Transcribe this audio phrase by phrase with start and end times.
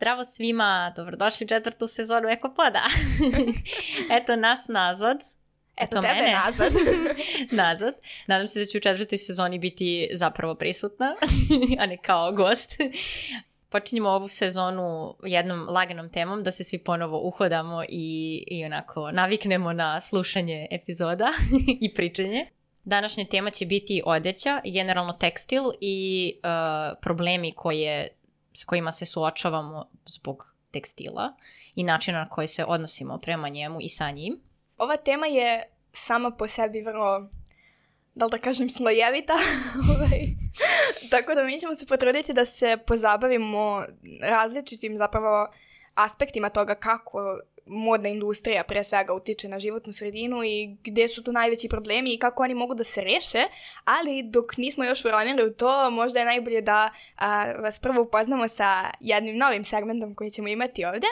[0.00, 2.82] Zdravo svima, dobrodošli u četvrtu sezonu Ekopoda.
[4.18, 5.16] Eto nas nazad.
[5.76, 6.32] Eto, Eto tebe mene.
[6.44, 6.72] nazad.
[7.62, 7.94] nazad.
[8.26, 11.14] Nadam se da ću u četvrtoj sezoni biti zapravo prisutna,
[11.80, 12.72] a ne kao gost.
[13.68, 19.72] Počinjemo ovu sezonu jednom laganom temom da se svi ponovo uhodamo i, i onako naviknemo
[19.72, 21.32] na slušanje epizoda
[21.80, 22.46] i pričanje.
[22.84, 28.08] Današnja tema će biti odeća generalno tekstil i uh, problemi koje
[28.52, 31.36] s kojima se suočavamo zbog tekstila
[31.74, 34.40] i načina na koji se odnosimo prema njemu i sa njim.
[34.78, 37.28] Ova tema je sama po sebi vrlo,
[38.14, 39.34] da li da kažem, slojevita.
[39.96, 40.20] Ovaj.
[41.10, 43.84] Tako da mi ćemo se potruditi da se pozabavimo
[44.22, 45.48] različitim zapravo
[45.94, 51.32] aspektima toga kako modna industrija pre svega utiče na životnu sredinu i gde su tu
[51.32, 53.42] najveći problemi i kako oni mogu da se reše,
[53.84, 58.48] ali dok nismo još uronili u to, možda je najbolje da a, vas prvo upoznamo
[58.48, 61.06] sa jednim novim segmentom koji ćemo imati ovde.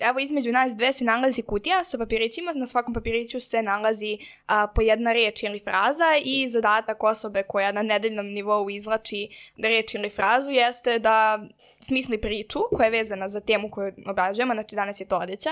[0.00, 4.66] Evo između nas dve se nalazi kutija sa papirićima, na svakom papiriću se nalazi a,
[4.66, 10.10] po jedna reč ili fraza i zadatak osobe koja na nedeljnom nivou izlači reč ili
[10.10, 11.42] frazu jeste da
[11.80, 15.50] smisli priču koja je vezana za temu koju obrađujemo, znači danas je to odeća,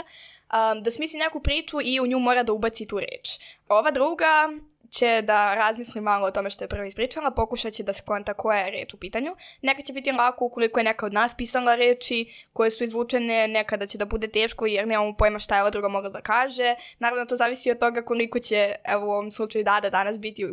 [0.52, 3.38] um, da smisli neku priču i u nju mora da ubaci tu reč.
[3.68, 4.48] Ova druga
[4.90, 8.34] će da razmisli malo o tome što je prva ispričala, pokušat će da se konta
[8.34, 9.36] koja je reč u pitanju.
[9.62, 13.86] Neka će biti lako ukoliko je neka od nas pisala reči koje su izvučene, nekada
[13.86, 16.74] će da bude teško jer nemamo pojma šta je ova druga mogla da kaže.
[16.98, 20.46] Naravno, to zavisi od toga koliko će, evo u ovom slučaju Dada danas biti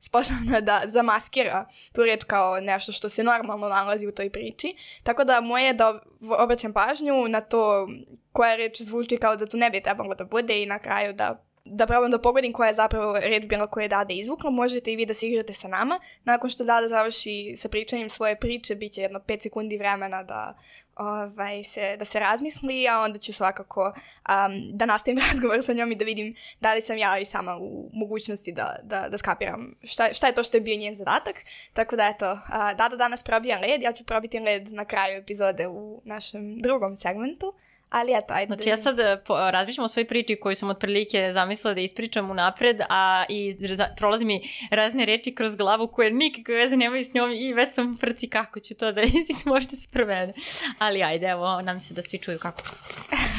[0.00, 4.74] sposobna da zamaskira tu reč kao nešto što se normalno nalazi u toj priči.
[5.02, 6.00] Tako da moje je da
[6.38, 7.88] obraćam pažnju na to
[8.32, 11.44] koja reč zvuči kao da tu ne bi trebalo da bude i na kraju da
[11.64, 14.96] da probam da pogodim koja je zapravo red bila koje je Dada izvukla, možete i
[14.96, 16.00] vi da se igrate sa nama.
[16.24, 20.54] Nakon što Dada završi sa pričanjem svoje priče, bit će jedno 5 sekundi vremena da,
[20.96, 25.92] ovaj, se, da se razmisli, a onda ću svakako um, da nastavim razgovor sa njom
[25.92, 29.74] i da vidim da li sam ja i sama u mogućnosti da, da, da skapiram
[29.82, 31.44] šta, šta je to što je bio njen zadatak.
[31.72, 32.38] Tako da eto, uh,
[32.76, 37.54] Dada danas probija red, ja ću probiti red na kraju epizode u našem drugom segmentu.
[37.92, 38.54] Ali eto, ajde.
[38.54, 39.16] Znači ja sad eh,
[39.50, 43.56] razmišljam o svojoj priči koju sam otprilike zamislila da ispričam unapred, a i
[43.96, 47.98] prolazi mi razne reči kroz glavu koje nikakve veze nemaju s njom i već sam
[48.00, 49.02] frci kako ću to da
[49.44, 50.32] možete se provede.
[50.78, 52.62] Ali ajde, evo, nam se da svi čuju kako.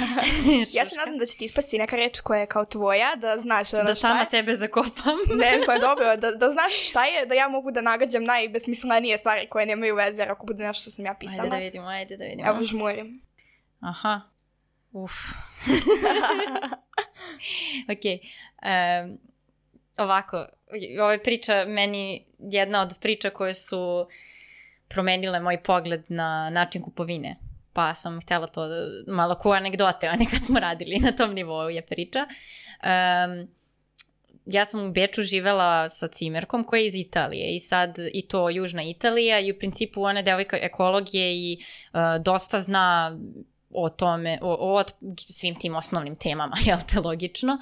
[0.78, 3.74] ja se nadam da će ti ispasti neka reč koja je kao tvoja, da znaš
[3.74, 4.26] ono Da sama je.
[4.26, 5.18] sebe zakopam.
[5.42, 9.48] ne, pa dobro, da, da znaš šta je, da ja mogu da nagađam najbesmislenije stvari
[9.50, 11.44] koje nemaju veze, ako bude nešto što sam ja pisala.
[11.44, 12.50] Ajde da vidimo, ajde da vidimo.
[12.50, 13.22] Evo žmurim.
[13.80, 14.33] Aha.
[14.94, 15.14] Uf.
[17.94, 18.06] ok.
[18.64, 19.20] Um,
[19.98, 20.46] ovako,
[21.02, 24.08] ovo je priča meni jedna od priča koje su
[24.88, 27.36] promenile moj pogled na način kupovine.
[27.74, 28.68] Pa sam htela to
[29.08, 32.20] malo ko anegdote, a nekad smo radili na tom nivou je priča.
[32.20, 33.48] Um,
[34.46, 38.50] ja sam u Beču živela sa cimerkom koja je iz Italije i sad i to
[38.50, 41.58] južna Italija i u principu ona devojka ekologije i
[41.94, 43.18] uh, dosta zna
[43.76, 44.84] o tome, o, o
[45.18, 47.58] svim tim osnovnim temama, jel te, logično,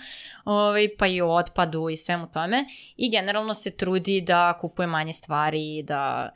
[0.45, 2.65] ovaj, pa i o otpadu i svemu tome
[2.97, 6.31] i generalno se trudi da kupuje manje stvari, da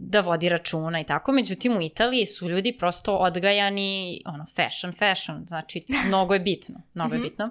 [0.00, 1.32] da vodi računa i tako.
[1.32, 7.14] Međutim, u Italiji su ljudi prosto odgajani, ono, fashion, fashion, znači, mnogo je bitno, mnogo
[7.14, 7.28] je mhm.
[7.28, 7.50] bitno.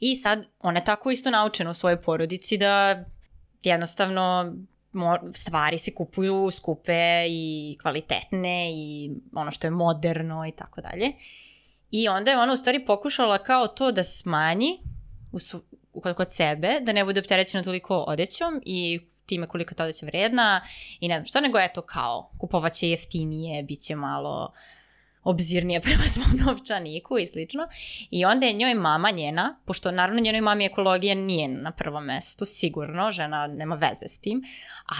[0.00, 3.04] I sad, ona je tako isto naučena u svojoj porodici da
[3.62, 4.54] jednostavno
[5.34, 11.12] stvari se kupuju skupe i kvalitetne i ono što je moderno i tako dalje.
[11.90, 14.78] I onda je ona u stvari pokušala kao to da smanji
[15.32, 15.62] u su,
[16.16, 20.60] kod sebe, da ne bude opterećena toliko odećom i time koliko ta odeća vredna
[21.00, 24.83] i ne znam što, nego eto kao kupovaće jeftinije, bit će malo uh,
[25.24, 27.68] obzirnije prema svom novčaniku i slično.
[28.10, 32.44] I onda je njoj mama njena, pošto naravno njenoj mami ekologija nije na prvom mestu,
[32.44, 34.42] sigurno, žena nema veze s tim,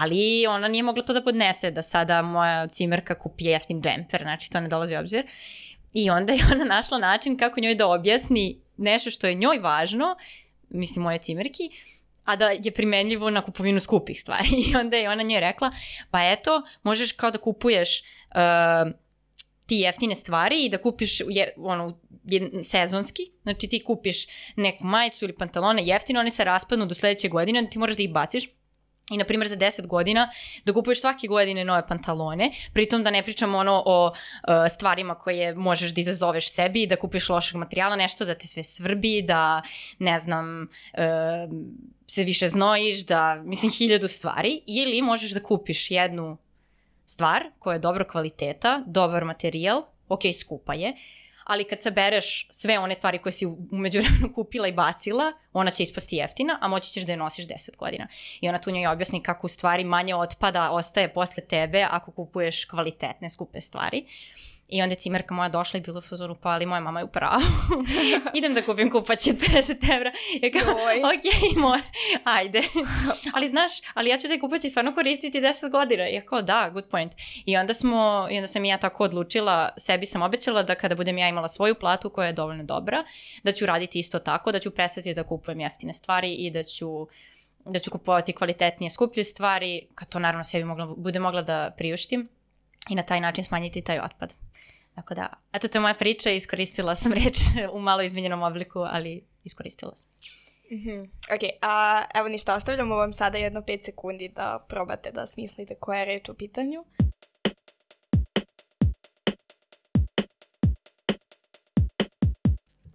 [0.01, 4.51] ali ona nije mogla to da podnese da sada moja cimerka kupi jeftin džemper, znači
[4.51, 5.25] to ne dolazi u obzir.
[5.93, 10.15] I onda je ona našla način kako njoj da objasni nešto što je njoj važno,
[10.69, 11.69] mislim moje cimerki,
[12.25, 14.47] a da je primenljivo na kupovinu skupih stvari.
[14.67, 15.71] I onda je ona njoj rekla,
[16.11, 18.91] pa eto, možeš kao da kupuješ uh,
[19.65, 25.25] ti jeftine stvari i da kupiš je, ono, je, sezonski, znači ti kupiš neku majicu
[25.25, 28.49] ili pantalone jeftino, one se raspadnu do sledeće godine, ti moraš da ih baciš.
[29.11, 30.29] I, na primjer, za 10 godina
[30.65, 34.13] da kupuješ svake godine nove pantalone, pritom da ne pričamo ono o uh,
[34.69, 39.21] stvarima koje možeš da izazoveš sebi, da kupiš lošeg materijala, nešto da te sve svrbi,
[39.21, 39.61] da,
[39.99, 40.99] ne znam, uh,
[42.07, 46.37] se više znojiš, da, mislim, hiljadu stvari, ili možeš da kupiš jednu
[47.05, 50.93] stvar koja je dobro kvaliteta, dobar materijal, ok, skupa je,
[51.45, 55.83] ali kad sabereš sve one stvari koje si umeđu vremenu kupila i bacila, ona će
[55.83, 58.07] ispasti jeftina, a moći ćeš da je nosiš 10 godina.
[58.41, 62.65] I ona tu njoj objasni kako u stvari manje otpada ostaje posle tebe ako kupuješ
[62.65, 64.05] kvalitetne, skupe stvari.
[64.67, 67.03] I onda je cimerka moja došla i bila u fazoru, pa ali moja mama je
[67.03, 67.43] u pravu.
[68.37, 70.11] Idem da kupim kupaće od 50 evra.
[70.41, 70.73] Ja kao,
[71.11, 71.79] ok, moj,
[72.23, 72.61] ajde.
[73.35, 76.03] ali znaš, ali ja ću taj kupaće stvarno koristiti 10 godina.
[76.03, 77.13] Ja kao, da, good point.
[77.45, 81.17] I onda smo, i onda sam ja tako odlučila, sebi sam obećala da kada budem
[81.17, 83.03] ja imala svoju platu koja je dovoljno dobra,
[83.43, 87.07] da ću raditi isto tako, da ću prestati da kupujem jeftine stvari i da ću
[87.65, 92.27] da ću kupovati kvalitetnije, skuplje stvari, kad to naravno sebi mogla, bude mogla da priuštim
[92.89, 94.33] i na taj način smanjiti taj otpad.
[94.95, 97.37] Tako da, eto to je moja priča, iskoristila sam reč
[97.71, 100.09] u malo izmenjenom obliku, ali iskoristila sam.
[100.71, 101.09] Mm -hmm.
[101.35, 105.99] Ok, a evo ništa, ostavljamo vam sada jedno 5 sekundi da probate da smislite koja
[105.99, 106.85] je reč u pitanju.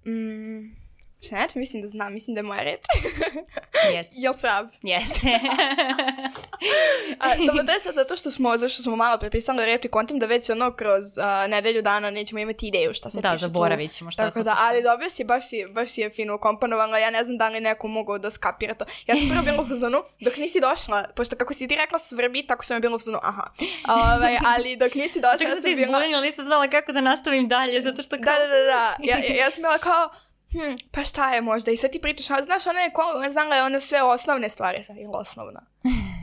[0.06, 0.80] Mm,
[1.20, 2.80] Šta znači, mislim da znam, mislim da je moja reč.
[3.94, 4.14] Jeste.
[4.22, 4.68] Jel šab?
[4.82, 5.26] Jeste.
[7.46, 10.26] Dobro, to je sad zato što smo, zašto smo malo prepisali reč i kontam da
[10.26, 14.10] već ono kroz uh, nedelju dana nećemo imati ideju šta se da, piše zaboravit ćemo
[14.10, 17.10] šta Tako smo da, ali dobro si, baš si, baš si je fino ukomponovala, ja
[17.10, 18.84] ne znam da li neko mogao da skapira to.
[19.06, 22.46] Ja sam prvo bila u fazonu, dok nisi došla, pošto kako si ti rekla svrbi,
[22.46, 23.42] tako sam je bila u fazonu, aha.
[23.88, 27.82] Ovaj, ali dok nisi došla, Čak sam se izbunila, nisam znala kako da nastavim dalje,
[27.82, 28.34] zato što kao...
[28.34, 28.96] Da, da, da, da.
[29.02, 30.08] Ja, ja, ja sam bila kao,
[30.52, 31.70] hm, pa šta je možda?
[31.70, 32.92] I sad ti pričaš, a znaš, ona je,
[33.22, 35.60] ne znam, je ono sve osnovne stvari, sad je osnovna.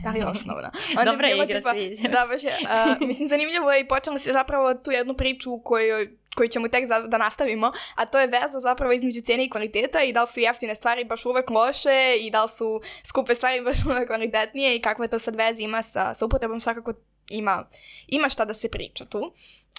[0.04, 0.70] Da li je osnovna?
[0.98, 2.08] Onda Dobra je igra, tipa, sviđa.
[2.08, 2.58] Da, baš je.
[2.62, 6.08] Uh, mislim, zanimljivo je i počela se zapravo tu jednu priču koju
[6.38, 10.02] koju ćemo tek za, da nastavimo, a to je veza zapravo između cene i kvaliteta
[10.02, 13.60] i da li su jeftine stvari baš uvek loše i da li su skupe stvari
[13.68, 16.92] baš uvek kvalitetnije i kakva to sad veza ima sa, sa upotrebom, svakako
[17.30, 17.64] ima,
[18.06, 19.32] ima šta da se priča tu.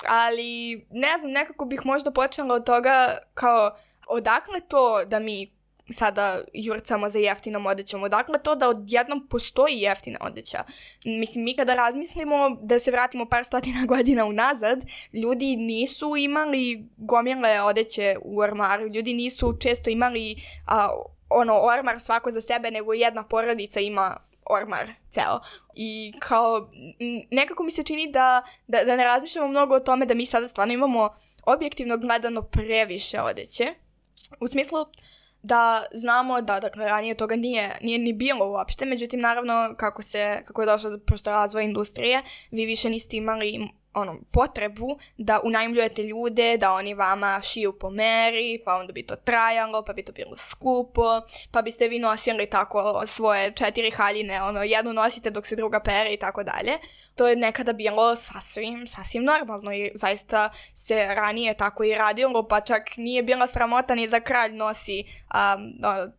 [0.08, 3.76] Ali, ne znam, nekako bih možda počela od toga kao
[4.10, 5.60] odakle to da mi
[5.92, 10.64] sada jurcamo za jeftinom odećom, odakle to da odjednom postoji jeftina odeća.
[11.06, 17.62] Mislim, mi kada razmislimo da se vratimo par stotina godina unazad, ljudi nisu imali gomile
[17.62, 20.36] odeće u ormaru, ljudi nisu često imali
[20.68, 20.90] a,
[21.30, 24.18] ono, ormar svako za sebe, nego jedna porodica ima
[24.50, 25.40] ormar ceo.
[25.76, 26.70] I kao,
[27.32, 30.48] nekako mi se čini da, da, da ne razmišljamo mnogo o tome da mi sada
[30.48, 31.10] stvarno imamo
[31.46, 33.74] objektivno gledano previše odeće
[34.40, 34.86] U smislu
[35.42, 40.42] da znamo da dakle ranije toga nije nije ni bilo uopšte, međutim naravno kako se
[40.46, 46.04] kako je došlo do prosto razvoja industrije, vi više niste imali ono, potrebu da unajmljujete
[46.04, 50.12] ljude, da oni vama šiju po meri, pa onda bi to trajalo, pa bi to
[50.12, 55.56] bilo skupo, pa biste vi nosili tako svoje četiri haljine, ono, jednu nosite dok se
[55.56, 56.78] druga pere i tako dalje.
[57.20, 62.62] To je nekada bilo sasvim, sasvim normalno i zaista se ranije tako i radilo, pa
[62.62, 65.74] čak nije bila sramota ni da kralj nosi um,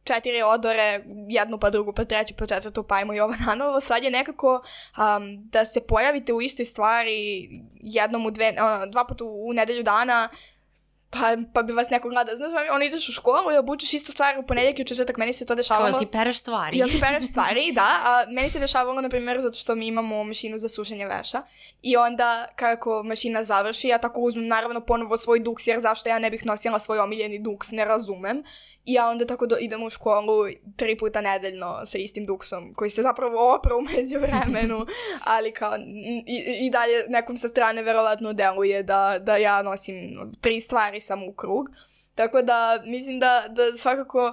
[0.05, 3.81] četiri odore, jednu pa drugu pa treću pa četvrtu pa ajmo i ovo nanovo.
[3.81, 9.05] Sad je nekako um, da se pojavite u istoj stvari jednom u dve, ono, dva
[9.05, 10.29] puta u nedelju dana,
[11.11, 12.37] pa, pa bi vas neko gledao.
[12.37, 15.33] Znaš, ono ideš u školu i obučeš isto stvari u ponedjeljak i u četvrtak, meni
[15.33, 15.91] se to dešavalo.
[15.91, 16.79] Kao ti pereš stvari.
[16.79, 18.01] Jel ti pereš stvari, da.
[18.05, 21.43] A, meni se dešavalo, na primjer, zato što mi imamo mašinu za sušenje veša.
[21.83, 26.19] I onda, kako mašina završi, ja tako uzmem, naravno, ponovo svoj duks, jer zašto ja
[26.19, 28.43] ne bih nosila svoj omiljeni duks, ne razumem.
[28.85, 30.47] I ja onda tako do, idem u školu
[30.77, 34.87] tri puta nedeljno sa istim duksom, koji se zapravo opra umeđu vremenu,
[35.25, 35.77] ali kao
[36.27, 39.95] i, i dalje nekom sa strane verovatno deluje da, da ja nosim
[40.41, 41.71] tri stvari samo u krug.
[42.15, 44.33] Tako da mislim da, da svakako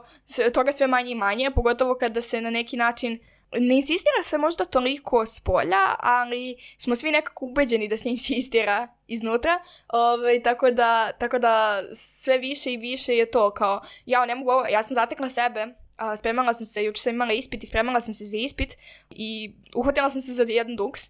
[0.54, 3.20] toga sve manje i manje, pogotovo kada se na neki način
[3.52, 8.88] ne insistira se možda toliko s polja, ali smo svi nekako ubeđeni da se insistira
[9.08, 14.36] iznutra, ovaj, tako, da, tako da sve više i više je to kao, ja ne
[14.36, 17.68] mogu ovo, ja sam zatekla sebe, a, spremala sam se, juče sam imala ispit i
[17.68, 18.78] spremala sam se za ispit
[19.10, 21.02] i uhvatila sam se za jedan duks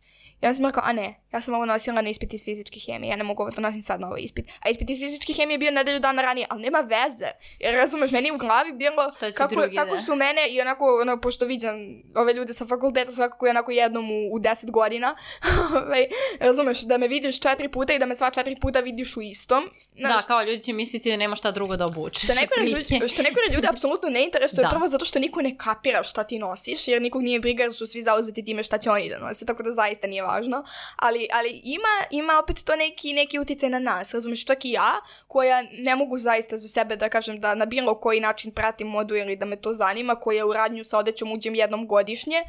[0.41, 3.15] Ja sam rekao, a ne, ja sam ovo nosila na ispit iz fizičke hemije, ja
[3.15, 4.45] ne mogu ovo to nosim sad na ovaj ispit.
[4.59, 7.31] A ispit iz fizičke hemije je bio nedelju dana ranije, ali nema veze.
[7.59, 10.01] Jer razumeš, meni u glavi bilo kako, drugi, kako da?
[10.01, 11.75] su mene i onako, ono, pošto viđam
[12.15, 15.15] ove ljude sa fakulteta svakako je onako jednom u, u deset godina.
[15.83, 16.05] Ovaj,
[16.39, 19.63] razumeš, da me vidiš četiri puta i da me sva četiri puta vidiš u istom.
[19.99, 22.23] Znaš, da, kao ljudi će misliti da nema šta drugo da obučeš.
[22.23, 24.69] Što neko ljudi, što neko ljudi apsolutno ne interesuje, da.
[24.69, 27.87] prvo zato što niko ne kapira šta ti nosiš, jer nikog nije briga, jer su
[27.87, 30.63] svi zauzeti time šta će oni da nose, tako da zaista nije važno,
[30.95, 35.01] ali, ali ima, ima opet to neki, neki uticaj na nas, razumiješ, čak i ja,
[35.27, 39.15] koja ne mogu zaista za sebe da kažem da na bilo koji način pratim modu
[39.15, 42.43] ili da me to zanima, koja u radnju sa odećom uđem jednom godišnje,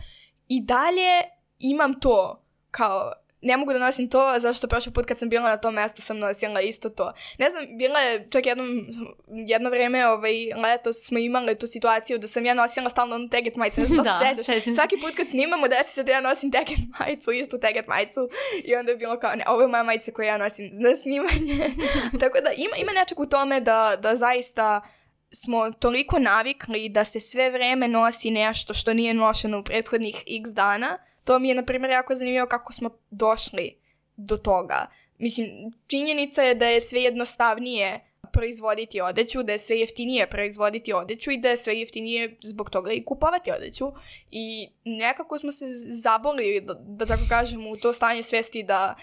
[0.48, 1.22] i dalje
[1.58, 5.56] imam to, kao, ne mogu da nosim to, zašto prošli put kad sam bila na
[5.56, 7.12] tom mestu sam nosila isto to.
[7.38, 8.64] Ne znam, bila je čak jedno,
[9.28, 13.56] jedno vreme, ovaj, leto smo imali tu situaciju da sam ja nosila stalno onu teget
[13.56, 14.74] majicu, ne znam da, da se sećaš.
[14.74, 18.28] Svaki put kad snimamo desi se da ja nosim teget majicu, istu teget majicu
[18.64, 21.70] i onda je bilo kao, ne, ovo je moja majica koju ja nosim na snimanje.
[22.20, 24.80] Tako da ima, ima nečeg u tome da, da zaista
[25.32, 30.50] smo toliko navikli da se sve vreme nosi nešto što nije nošeno u prethodnih x
[30.50, 33.78] dana, to mi je, na primjer, jako zanimljivo kako smo došli
[34.16, 34.86] do toga.
[35.18, 35.48] Mislim,
[35.86, 38.00] činjenica je da je sve jednostavnije
[38.32, 42.92] proizvoditi odeću, da je sve jeftinije proizvoditi odeću i da je sve jeftinije zbog toga
[42.92, 43.92] i kupovati odeću.
[44.30, 45.64] I nekako smo se
[46.02, 48.94] zaboli, da, da tako kažem, u to stanje svesti da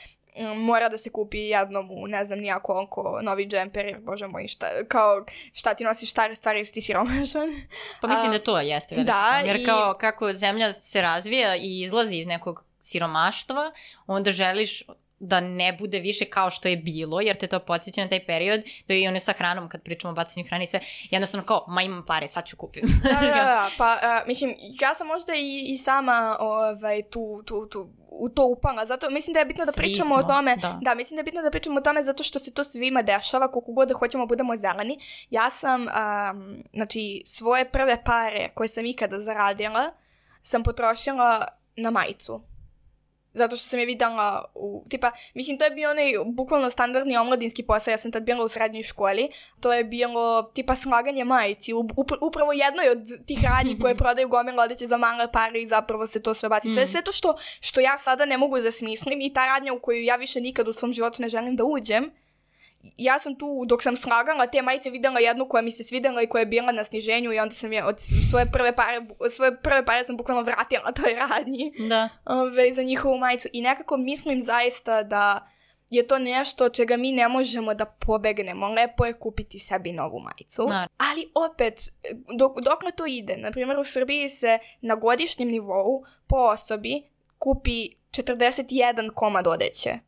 [0.56, 4.48] mora da se kupi jednom u ne znam nija koliko novi džemper, jer bože moj,
[4.48, 7.50] šta, kao šta ti nosiš stare stvari, jesi ti siromašan.
[8.02, 9.14] Pa mislim da to jeste veliko.
[9.14, 9.66] Da, jer i...
[9.66, 13.72] kao kako zemlja se razvija i izlazi iz nekog siromaštva,
[14.08, 14.84] onda želiš
[15.20, 18.62] da ne bude više kao što je bilo, jer te to podsjeća na taj period,
[18.88, 20.80] da i one sa hranom, kad pričamo o bacanju hrane i sve,
[21.12, 22.84] jednostavno kao, ma imam pare, sad ću kupim.
[23.04, 27.68] da, da, da, pa uh, mislim, ja sam možda i, i sama ovaj, tu, tu,
[27.70, 28.86] tu u to upala.
[28.86, 30.56] Zato mislim da je bitno da Svi pričamo smo, o tome.
[30.56, 30.80] Da.
[30.82, 33.52] da, mislim da je bitno da pričamo o tome zato što se to svima dešava,
[33.52, 35.00] koliko god da hoćemo da budemo zeleni.
[35.30, 39.92] Ja sam, um, znači, svoje prve pare koje sam ikada zaradila,
[40.42, 42.42] sam potrošila na majicu
[43.36, 47.64] zato što sam je videla u, tipa, mislim, to je bio onaj bukvalno standardni omladinski
[47.64, 51.74] posao, ja sam tad bila u srednjoj školi, to je bilo tipa slaganje majici,
[52.22, 56.22] upravo jednoj od tih radnji koje prodaju gomila odeće za male pare i zapravo se
[56.22, 56.70] to sve baci.
[56.70, 56.88] Sve, mm.
[56.88, 60.04] sve to što, što ja sada ne mogu da smislim i ta radnja u koju
[60.04, 62.12] ja više nikad u svom životu ne želim da uđem,
[62.98, 66.28] ja sam tu, dok sam slagala te majice, videla jednu koja mi se svidela i
[66.28, 67.96] koja je bila na sniženju i onda sam je od
[68.30, 69.02] svoje prve pare,
[69.32, 71.72] svoje prve pare sam bukvalno vratila toj radnji.
[71.90, 72.10] Da.
[72.26, 73.50] Ove, za njihovu majicu.
[73.54, 75.48] I nekako mislim zaista da
[75.90, 78.68] je to nešto čega mi ne možemo da pobegnemo.
[78.68, 80.66] Lepo je kupiti sebi novu majicu.
[80.70, 80.88] Da.
[80.98, 81.80] Ali opet,
[82.38, 83.38] dok, dokle to ide?
[83.38, 87.04] Naprimjer, u Srbiji se na godišnjem nivou po osobi
[87.38, 90.00] kupi 41 komad odeće.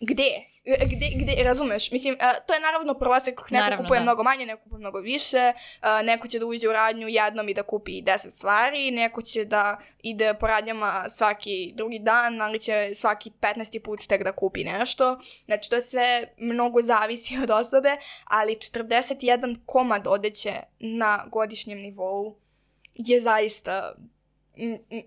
[0.00, 0.30] Gde?
[0.68, 1.90] E, gde, gde, razumeš?
[1.90, 4.02] Mislim, uh, to je naravno prosek, neko naravno, kupuje da.
[4.02, 7.54] mnogo manje, neko kupuje mnogo više, uh, neko će da uđe u radnju jednom i
[7.54, 12.90] da kupi 10 stvari, neko će da ide po radnjama svaki drugi dan, ali će
[12.94, 13.82] svaki 15.
[13.82, 15.18] put tek da kupi nešto.
[15.44, 22.36] Znači, to je sve mnogo zavisi od osobe, ali 41 komad odeće na godišnjem nivou
[22.94, 23.92] je zaista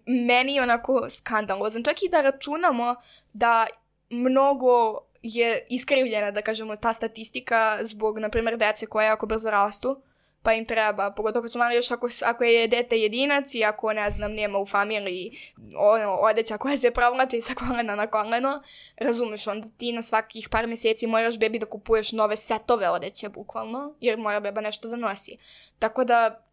[0.06, 1.84] meni onako skandalozan.
[1.84, 2.96] Čak i da računamo
[3.34, 3.68] da
[4.10, 10.02] mnogo je iskrivljena, da kažemo, ta statistika zbog, na primjer, dece koje jako brzo rastu,
[10.44, 13.94] pa im treba, pogotovo kad su mali još ako, ako je dete jedinac i ako,
[13.94, 15.32] ne znam, nema u familiji
[15.78, 18.62] ono, odeća koja se provlači sa kolena na koleno,
[18.98, 23.96] razumeš, onda ti na svakih par meseci moraš bebi da kupuješ nove setove odeće, bukvalno,
[24.00, 25.38] jer mora beba nešto da nosi.
[25.80, 26.44] Tako da,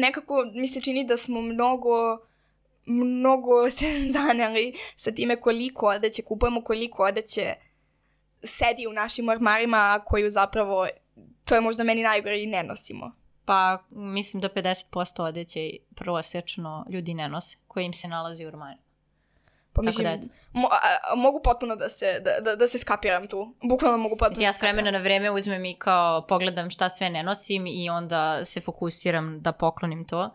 [0.00, 2.18] nekako mi se čini da smo mnogo
[2.86, 7.54] mnogo se zaneli sa time koliko odeće kupujemo, koliko odeće
[8.44, 10.88] sedi u našim ormarima koju zapravo,
[11.44, 13.12] to je možda meni najgore i ne nosimo.
[13.44, 18.82] Pa mislim da 50% odeće prosečno ljudi ne nose, koje im se nalazi u ormarima.
[19.72, 23.54] Pa mislim, da mo, a, mogu potpuno da se, da, da, da se skapiram tu.
[23.62, 27.22] Bukvalno mogu potpuno Ja s vremena na vreme uzmem i kao pogledam šta sve ne
[27.22, 30.30] nosim i onda se fokusiram da poklonim to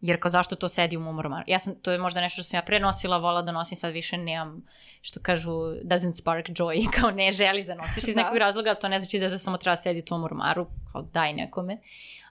[0.00, 1.44] jer kao zašto to sedi u mom ormaru.
[1.46, 4.16] Ja sam, to je možda nešto što sam ja prenosila, vola da nosim, sad više
[4.18, 4.62] nemam,
[5.00, 5.50] što kažu,
[5.82, 8.22] doesn't spark joy, kao ne želiš da nosiš iz da.
[8.22, 11.02] nekog razloga, ali to ne znači da to samo treba sedi u tom ormaru, kao
[11.02, 11.78] daj nekome.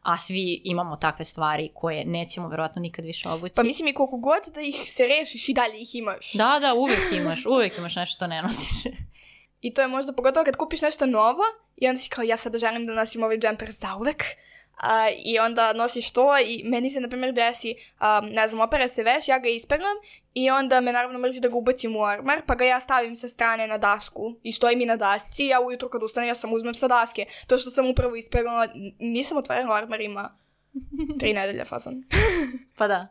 [0.01, 3.53] A svi imamo takve stvari koje nećemo verovatno nikad više obući.
[3.55, 6.33] Pa mislim i koliko god da ih se rešiš i dalje ih imaš.
[6.33, 8.83] Da, da, uvijek imaš, uvijek imaš nešto što ne nosiš.
[9.65, 11.43] I to je možda pogotovo kad kupiš nešto novo
[11.75, 14.23] i onda si kao ja sad želim da nosim ovaj džemper zauvek,
[14.77, 18.87] A, I onda nosiš to i meni se, na primjer, desi, um, ne znam, opere
[18.87, 19.95] se veš, ja ga isperam
[20.33, 23.27] i onda me naravno mrzi da ga ubacim u ormar, pa ga ja stavim sa
[23.27, 26.53] strane na dasku i stoji mi na dasci i ja ujutro kad ustanem ja sam
[26.53, 27.25] uzmem sa daske.
[27.47, 28.67] To što sam upravo isperala,
[28.99, 30.37] nisam otvorila ormar, ima
[31.19, 32.03] tri nedelje fazon.
[32.77, 33.07] pa da.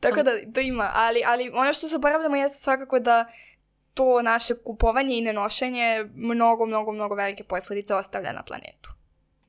[0.00, 3.26] Tako da, to ima, ali, ali ono što se zaboravljamo jeste svakako da
[3.94, 9.01] to naše kupovanje i nenošenje mnogo, mnogo, mnogo velike posledice ostavlja na planetu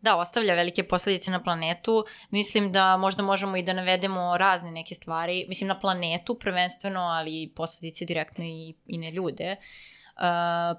[0.03, 2.05] da, ostavlja velike posledice na planetu.
[2.29, 7.43] Mislim da možda možemo i da navedemo razne neke stvari, mislim na planetu prvenstveno, ali
[7.43, 9.55] i posledice direktno i, i na ljude.
[10.15, 10.21] Uh,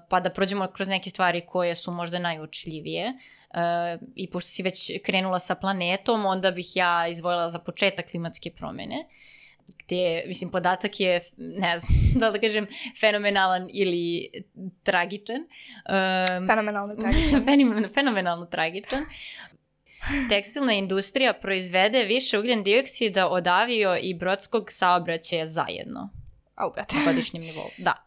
[0.09, 3.07] pa da prođemo kroz neke stvari koje su možda najuočljivije.
[3.09, 8.51] Uh, I pošto si već krenula sa planetom, onda bih ja izvojila za početak klimatske
[8.51, 9.05] promene.
[9.85, 12.67] Gde, mislim, podatak je, ne znam, da da kažem,
[12.99, 14.29] fenomenalan ili
[14.83, 15.37] tragičan.
[15.37, 17.93] Um, Fenomenalno tragičan.
[17.95, 19.05] fenomenalno tragičan.
[20.29, 26.09] Tekstilna industrija proizvede više ugljen dioksida od avio i brodskog saobraćaja zajedno.
[26.55, 26.97] Au, brate.
[26.97, 28.04] Na godišnjem nivou, da.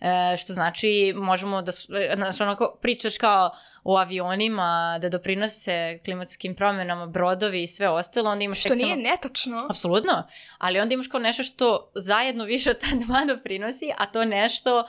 [0.00, 1.72] E, što znači možemo da,
[2.16, 3.50] znači onako pričaš kao
[3.84, 9.02] o avionima, da doprinose klimatskim promenama, brodovi i sve ostalo, onda imaš Što nije samo...
[9.02, 9.66] netačno.
[9.70, 10.26] Apsolutno,
[10.58, 14.86] ali onda imaš kao nešto što zajedno više od ta dva doprinosi, a to nešto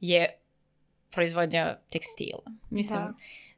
[0.00, 0.40] je
[1.10, 2.42] proizvodnja tekstila.
[2.70, 3.14] Mislim, da.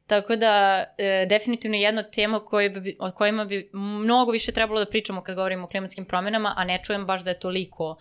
[0.07, 4.89] Tako da, e, definitivno jedna tema koje bi, o kojima bi mnogo više trebalo da
[4.89, 7.95] pričamo kad govorimo o klimatskim promenama, a ne čujem baš da je toliko.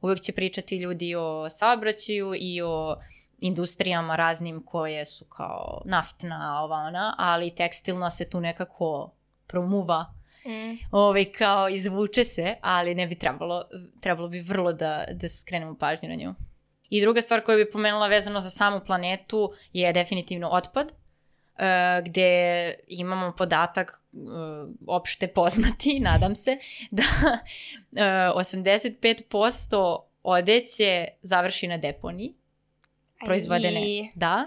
[0.00, 2.96] Uvek će pričati ljudi o saobraćaju i o
[3.38, 9.10] industrijama raznim koje su kao naftna, ova ona, ali tekstilna se tu nekako
[9.46, 10.78] promuva Mm.
[10.90, 13.64] Ovaj, kao izvuče se, ali ne bi trebalo,
[14.00, 16.34] trebalo bi vrlo da, da skrenemo pažnju na nju.
[16.90, 20.92] I druga stvar koju bih pomenula vezano za samu planetu je definitivno otpad.
[21.58, 24.20] Uh, gde imamo podatak uh,
[24.86, 26.56] opšte poznati, nadam se,
[26.90, 27.02] da
[28.32, 32.34] uh, 85% odeće završi na deponiji
[33.24, 33.80] proizvodene.
[33.80, 34.08] I...
[34.14, 34.44] Da.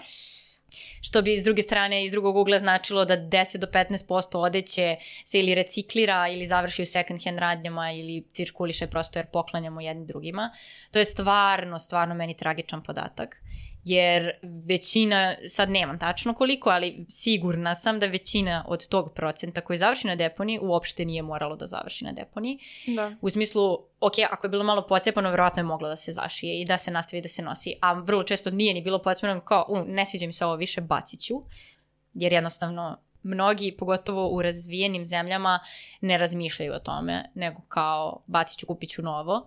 [1.00, 5.40] Što bi s druge strane, iz drugog ugla značilo da 10 do 15% odeće se
[5.40, 10.50] ili reciklira ili završi u second hand radnjama ili cirkuliše prosto jer poklanjamo jedni drugima.
[10.90, 13.42] To je stvarno, stvarno meni tragičan podatak
[13.84, 19.76] jer većina, sad nemam tačno koliko, ali sigurna sam da većina od tog procenta koji
[19.76, 22.58] završi na deponiji uopšte nije moralo da završi na deponiji.
[22.86, 23.12] Da.
[23.20, 26.64] U smislu, ok, ako je bilo malo pocepano, verovatno je moglo da se zašije i
[26.64, 29.78] da se nastavi da se nosi, a vrlo često nije ni bilo pocepano, kao, u,
[29.78, 31.34] ne sviđa mi se ovo više, bacit ću,
[32.14, 35.60] jer jednostavno mnogi, pogotovo u razvijenim zemljama,
[36.00, 39.42] ne razmišljaju o tome, nego kao bacit ću, kupit ću novo.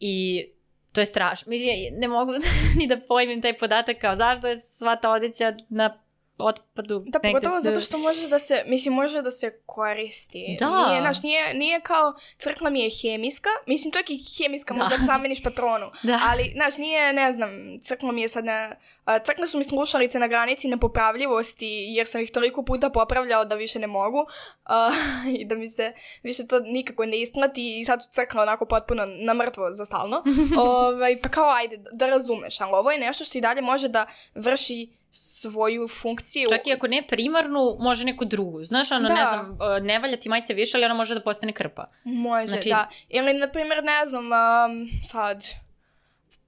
[0.00, 0.46] I
[0.92, 1.50] to je strašno.
[1.50, 2.32] Mislim, ne mogu
[2.78, 5.99] ni da pojmim taj podatak kao zašto je sva ta odeća na
[6.42, 7.04] otpadu.
[7.06, 7.70] Da, pogotovo negde...
[7.70, 10.56] zato što može da se, mislim, može da se koristi.
[10.60, 10.88] Da.
[10.88, 14.80] Nije, znaš, nije, nije kao crkla mi je hemijska, mislim, čak i hemijska da.
[14.82, 16.20] možda da zameniš patronu, da.
[16.30, 17.50] ali, znaš, nije, ne znam,
[17.82, 18.76] crkla mi je sad na,
[19.18, 23.78] crkle su mi slušalice na granici nepopravljivosti, jer sam ih toliko puta popravljao da više
[23.78, 28.08] ne mogu uh, i da mi se više to nikako ne isplati i sad su
[28.10, 30.22] crkle onako potpuno na mrtvo za stalno.
[30.58, 34.06] ovaj, pa kao, ajde, da razumeš, ali ovo je nešto što i dalje može da
[34.34, 36.48] vrši svoju funkciju.
[36.48, 38.64] Čak i ako ne primarnu, može neku drugu.
[38.64, 39.14] Znaš, ono, da.
[39.14, 41.86] ne znam, ne valja ti majice više, ali ona može da postane krpa.
[42.04, 42.68] Može, znači...
[42.68, 42.88] da.
[43.08, 45.44] Ili, na primjer, ne znam, um, sad,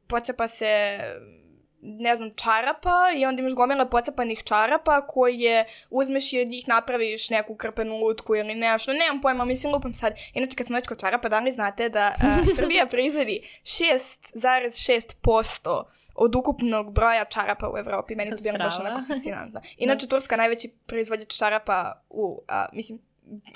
[0.06, 0.98] pocepa se
[1.84, 7.30] ne znam, čarapa i onda imaš gomila pocepanih čarapa koje uzmeš i od njih napraviš
[7.30, 10.14] neku krpenu lutku ili nešto, nemam pojma, mislim lupam sad.
[10.34, 12.22] Inače, kad smo već kod čarapa, da li znate da uh,
[12.56, 15.82] Srbija proizvodi 6,6%
[16.14, 18.14] od ukupnog broja čarapa u Evropi.
[18.14, 19.60] Meni to bilo baš onako fascinantno.
[19.76, 20.08] Inače.
[20.08, 22.98] Turska najveći proizvođač čarapa u, a, mislim,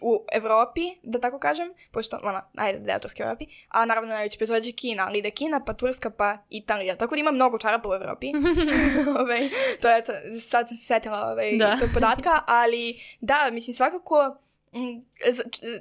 [0.02, 4.38] u Evropi, da tako kažem, pošto, ono, ajde, da je Turska Evropi, a naravno najveći
[4.38, 6.96] proizvođač je Kina, ali ide Kina, pa Turska, pa Italija.
[6.96, 8.32] Tako da ima mnogo čarapa u Evropi.
[9.06, 9.48] ove, ovaj,
[9.80, 10.02] to je,
[10.40, 11.76] sad sam se setila ove, ovaj, da.
[11.80, 14.36] tog podatka, ali da, mislim, svakako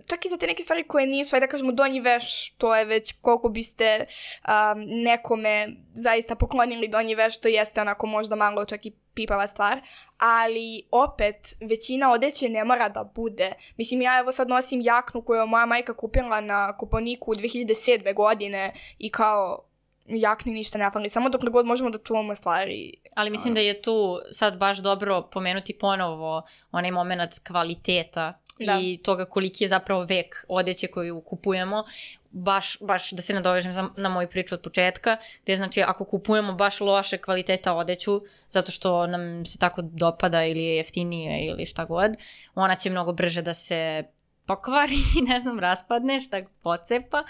[0.08, 2.86] čak i za te neke stvari koje nisu, ajde da kažemo, donji veš, to je
[2.86, 8.86] već koliko biste um, nekome zaista poklonili donji veš, to jeste onako možda malo čak
[8.86, 9.82] i pipava stvar,
[10.17, 13.52] ali opet većina odeće ne mora da bude.
[13.78, 18.13] Mislim, ja evo sad nosim jaknu koju je moja majka kupila na kuponiku 2007.
[18.13, 19.65] godine i kao
[20.06, 22.93] jakni ništa ne fali, samo dok god možemo da čuvamo stvari.
[23.15, 28.80] Ali mislim da je tu sad baš dobro pomenuti ponovo onaj moment kvaliteta da.
[28.82, 31.84] i toga koliki je zapravo vek odeće koju kupujemo,
[32.32, 36.80] baš, baš da se nadovežem na moju priču od početka, gde znači ako kupujemo baš
[36.80, 42.12] loše kvaliteta odeću, zato što nam se tako dopada ili je jeftinije ili šta god,
[42.56, 44.04] ona će mnogo brže da se
[44.45, 44.97] pokvari,
[45.29, 47.23] ne znam, raspadne, šta pocepa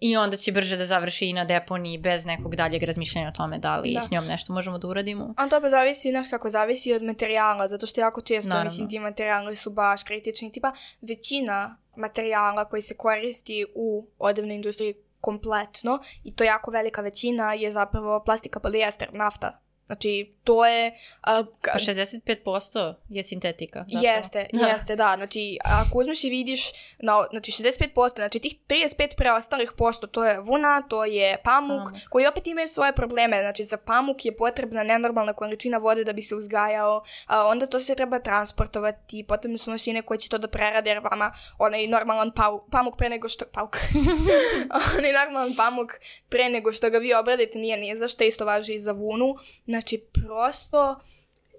[0.00, 3.58] i onda će brže da završi i na deponiji bez nekog daljeg razmišljanja o tome
[3.58, 4.00] da li da.
[4.00, 5.34] s njom nešto možemo da uradimo.
[5.36, 8.70] A to pa zavisi, znaš kako, zavisi od materijala, zato što jako često, Naravno.
[8.70, 14.94] mislim, ti materijali su baš kritični, tipa većina materijala koji se koristi u odevnoj industriji
[15.20, 20.92] kompletno i to jako velika većina je zapravo plastika, polijester, nafta Znači, to je...
[21.40, 21.70] Uh, ka...
[21.72, 23.84] Pa 65% je sintetika.
[23.88, 24.16] Zapravo.
[24.16, 24.66] Jeste, da.
[24.66, 25.14] jeste, da.
[25.16, 26.70] Znači, ako uzmeš i vidiš,
[27.02, 32.08] no, znači 65%, znači tih 35 preostalih posto, to je vuna, to je pamuk, pamuk,
[32.10, 33.40] koji opet imaju svoje probleme.
[33.40, 37.80] Znači, za pamuk je potrebna nenormalna količina vode da bi se uzgajao, a onda to
[37.80, 42.30] se treba transportovati, potrebne su mašine koje će to da prerade, jer vama onaj normalan
[42.30, 43.44] pau, pamuk pre nego što...
[43.52, 43.76] Pauk.
[44.98, 45.92] onaj normalan pamuk
[46.28, 49.34] pre nego što ga vi obradite nije nije zašto, isto važi i za vunu.
[49.64, 49.75] Znači,
[50.12, 51.00] prosto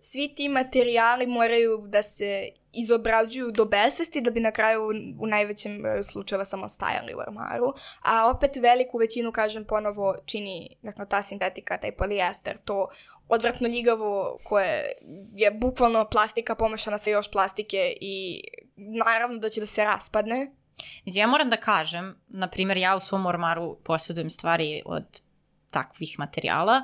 [0.02, 5.82] svi ti materijali moraju da se izobrađuju do besvesti da bi na kraju u, najvećem
[6.04, 7.74] slučajeva samo stajali u armaru.
[8.02, 12.88] A opet veliku većinu, kažem ponovo, čini dakle, ta sintetika, taj polijester, to
[13.28, 14.92] odvratno ljigavo koje
[15.36, 18.42] je bukvalno plastika pomešana sa još plastike i
[18.76, 20.52] naravno da će da se raspadne.
[21.06, 25.22] Mislim, ja moram da kažem, na primjer, ja u svom ormaru posjedujem stvari od
[25.70, 26.82] takvih materijala,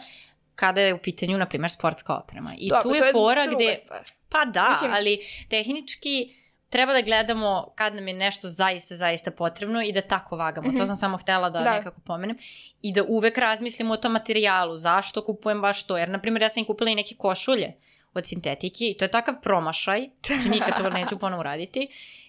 [0.55, 2.53] kada je u pitanju, na primjer, sportska oprema.
[2.57, 3.75] I Dobro, tu je, je fora gde...
[3.75, 4.01] Stvar.
[4.29, 4.93] Pa da, Mislim...
[4.93, 6.33] ali tehnički
[6.69, 10.67] treba da gledamo kad nam je nešto zaista, zaista potrebno i da tako vagamo.
[10.67, 10.77] Mm -hmm.
[10.77, 10.87] To mhm.
[10.87, 12.37] sam samo htela da, da nekako pomenem.
[12.81, 14.77] I da uvek razmislimo o tom materijalu.
[14.77, 15.97] Zašto kupujem baš to?
[15.97, 17.73] Jer, na primjer, ja sam kupila i neke košulje
[18.13, 21.87] od sintetike i to je takav promašaj, znači nikad to neću ponovo uraditi.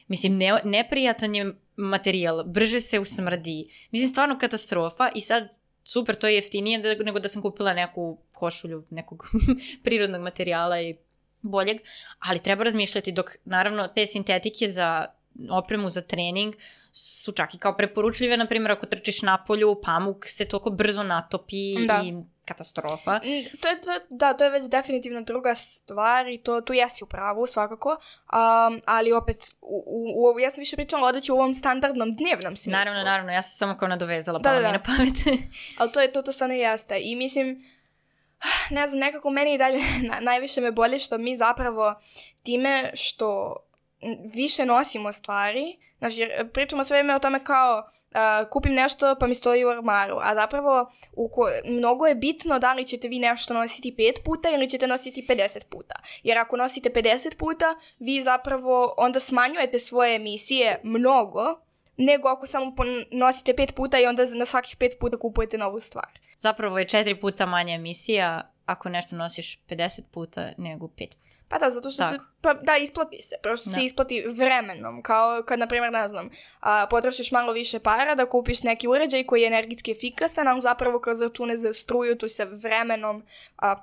[0.08, 3.68] Mislim, ne, neprijatan je materijal, brže se usmrdi.
[3.90, 8.18] Mislim, stvarno katastrofa i sad super, to je jeftinije da, nego da sam kupila neku
[8.32, 9.26] košulju nekog
[9.84, 10.96] prirodnog materijala i
[11.42, 11.76] boljeg,
[12.18, 15.06] ali treba razmišljati dok naravno te sintetike za
[15.50, 16.54] opremu za trening
[16.92, 21.02] su čak i kao preporučljive, na primjer ako trčiš na polju, pamuk se toliko brzo
[21.02, 22.02] natopi da.
[22.04, 23.20] i katastrofa.
[23.60, 27.06] To je, to, da, to je već definitivno druga stvar i to, tu jesi u
[27.06, 31.54] pravu svakako, um, ali opet, u, u, u, ja sam više pričala odeći u ovom
[31.54, 32.72] standardnom dnevnom smislu.
[32.72, 34.66] Naravno, naravno, ja sam samo kao nadovezala, da, pa da, da.
[34.66, 35.42] mi na pamet.
[35.78, 37.64] ali to je, to, to stvarno jeste i mislim,
[38.70, 41.94] ne znam, nekako meni i dalje na, najviše me bolje što mi zapravo
[42.42, 43.56] time što
[44.34, 49.34] više nosimo stvari, Znači, pričamo sve vreme o tome kao uh, kupim nešto pa mi
[49.34, 53.54] stoji u armaru, a zapravo u ko, mnogo je bitno da li ćete vi nešto
[53.54, 55.94] nositi 5 puta ili ćete nositi 50 puta.
[56.22, 61.60] Jer ako nosite 50 puta, vi zapravo onda smanjujete svoje emisije mnogo,
[61.96, 62.74] nego ako samo
[63.10, 66.08] nosite 5 puta i onda na svakih 5 puta kupujete novu stvar.
[66.36, 71.16] Zapravo je 4 puta manja emisija ako nešto nosiš 50 puta nego 5 puta.
[71.54, 72.14] Pa da, zato što Tako.
[72.14, 73.74] se, pa da, isplati se, prosto da.
[73.74, 78.26] se isplati vremenom, kao kad, na primjer, ne znam, a, potrošiš malo više para da
[78.26, 82.44] kupiš neki uređaj koji je energetski efikasan, ali zapravo kroz račune za struju tu se
[82.44, 83.22] vremenom
[83.58, 83.76] a,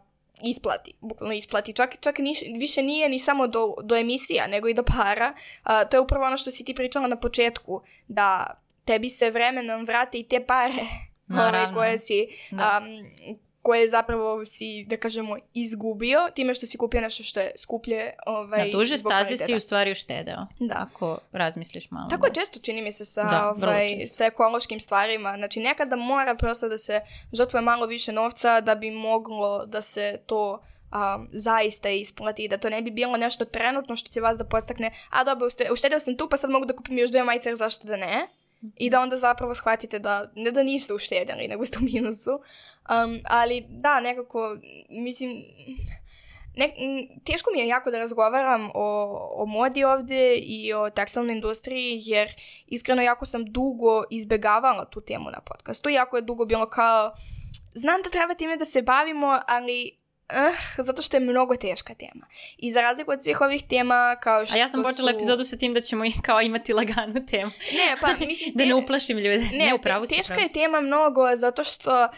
[0.44, 1.74] isplati, bukvalno isplati.
[1.74, 5.34] Čak, čak niš, više nije ni samo do, do emisija, nego i do para.
[5.64, 8.54] A, to je upravo ono što si ti pričala na početku, da
[8.86, 10.86] tebi se vremenom vrate i te pare
[11.28, 11.74] Naravno.
[11.78, 12.82] koje si da.
[12.84, 18.14] um, koje zapravo si, da kažemo, izgubio time što si kupio nešto što je skuplje.
[18.26, 20.48] Ovaj, Na duže staze si u stvari uštedeo.
[20.60, 20.76] Da.
[20.78, 22.10] Ako razmisliš malo.
[22.10, 22.34] Tako da.
[22.34, 25.38] često čini mi se sa, da, ovaj, sa ekološkim stvarima.
[25.38, 27.02] Znači nekada mora prosto da se
[27.34, 30.60] žrtvuje malo više novca da bi moglo da se to
[30.92, 34.92] um, zaista isplati, da to ne bi bilo nešto trenutno što će vas da postakne,
[35.10, 37.98] a dobro, uštedeo sam tu pa sad mogu da kupim još dve majice, zašto da
[37.98, 38.28] ne?
[38.76, 42.32] I da onda zapravo shvatite da, ne da niste uštedili, nego ste u minusu.
[42.32, 44.58] Um, ali da, nekako,
[44.90, 45.44] mislim,
[46.56, 46.74] ne,
[47.26, 52.30] teško mi je jako da razgovaram o, o modi ovde i o tekstilnoj industriji, jer
[52.68, 55.90] iskreno jako sam dugo izbegavala tu temu na podcastu.
[55.90, 57.14] Jako je dugo bilo kao,
[57.74, 60.01] znam da treba time da se bavimo, ali
[60.34, 62.26] uh, zato što je mnogo teška tema.
[62.58, 65.16] I za razliku od svih ovih tema kao što A ja sam počela su...
[65.16, 67.52] epizodu sa tim da ćemo kao imati laganu temu.
[67.74, 68.54] Ne, pa mislim...
[68.56, 69.40] da ne uplašim ljude.
[69.40, 72.10] Ne, ne upravo teška je tema mnogo zato što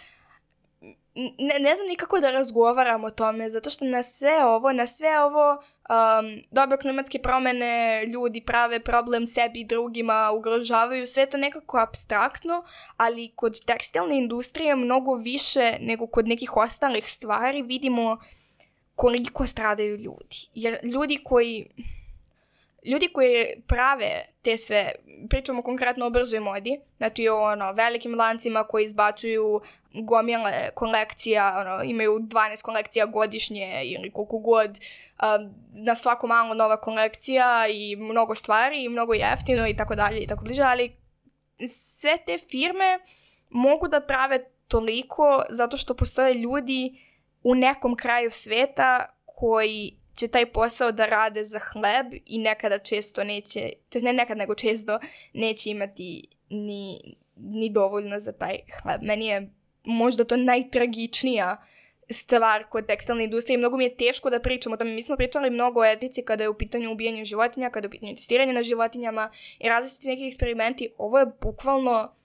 [1.16, 5.20] ne, ne znam nikako da razgovaram o tome, zato što na sve ovo, na sve
[5.20, 11.78] ovo um, dobro klimatske promene, ljudi prave problem sebi i drugima, ugrožavaju, sve to nekako
[11.78, 12.64] abstraktno,
[12.98, 18.18] ali kod tekstilne industrije mnogo više nego kod nekih ostalih stvari vidimo
[18.96, 20.50] koliko stradaju ljudi.
[20.54, 21.70] Jer ljudi koji
[22.86, 24.92] ljudi koji prave te sve,
[25.30, 29.62] pričamo konkretno o brzoj modi, znači o ono, velikim lancima koji izbacuju
[29.94, 36.82] gomile kolekcija, ono, imaju 12 kolekcija godišnje ili koliko god, uh, na svako malo nova
[36.82, 40.96] kolekcija i mnogo stvari i mnogo jeftino i tako dalje i tako bliže, ali
[41.68, 43.00] sve te firme
[43.50, 47.00] mogu da prave toliko zato što postoje ljudi
[47.44, 53.24] u nekom kraju sveta koji će taj posao da rade za hleb i nekada često
[53.24, 55.00] neće, to ne nekad nego često,
[55.34, 59.02] neće imati ni, ni dovoljno za taj hleb.
[59.04, 59.50] Meni je
[59.84, 61.64] možda to najtragičnija
[62.10, 63.58] stvar kod tekstilne industrije.
[63.58, 64.92] Mnogo mi je teško da pričam o tome.
[64.96, 67.92] Mi smo pričali mnogo o etici kada je u pitanju ubijanje životinja, kada je u
[67.92, 70.90] pitanju testiranje na životinjama i različiti neki eksperimenti.
[70.98, 72.16] Ovo je bukvalno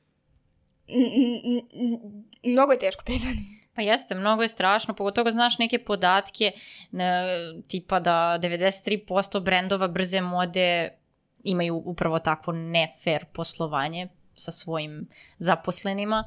[2.42, 3.58] mnogo je teško pitanje.
[3.79, 6.53] Pa jeste, mnogo je strašno, pogotovo znaš neke podatke,
[6.91, 7.25] ne,
[7.69, 10.88] tipa da 93% brendova brze mode
[11.45, 15.07] imaju upravo takvo ne fair poslovanje sa svojim
[15.38, 16.25] zaposlenima,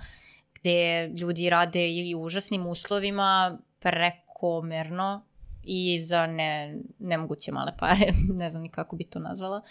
[0.53, 5.25] gde ljudi rade ili u užasnim uslovima prekomerno
[5.63, 9.61] i za ne, nemoguće male pare, ne znam ni kako bi to nazvala.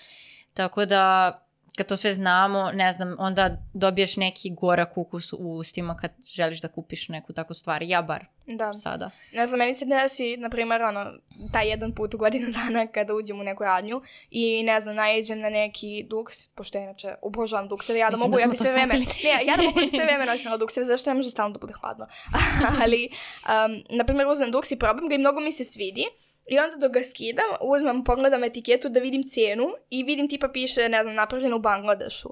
[0.54, 1.34] Tako da
[1.76, 6.60] kad to sve znamo, ne znam, onda dobiješ neki gorak ukus u ustima kad želiš
[6.60, 7.82] da kupiš neku takvu stvar.
[7.82, 8.24] Ja bar
[8.56, 8.72] da.
[8.72, 9.10] sada.
[9.32, 11.12] Ne znam, meni se desi, na primjer, ono,
[11.52, 15.40] taj jedan put u godinu dana kada uđem u neku radnju i, ne znam, najeđem
[15.40, 18.56] na neki duks, pošto ja inače obožavam dukseve, ja da Mislim mogu, da ja bi
[18.56, 21.52] sve vreme, ne, ja da mogu sve vreme nosim na dukseve, zašto ne može stalno
[21.52, 22.06] da bude hladno.
[22.82, 26.04] Ali, um, na primjer, uzmem duks i probam ga i mnogo mi se svidi
[26.46, 30.88] I onda dok ga skidam, uzmem, pogledam etiketu da vidim cenu i vidim tipa piše,
[30.88, 32.28] ne znam, napravljeno u Bangladešu.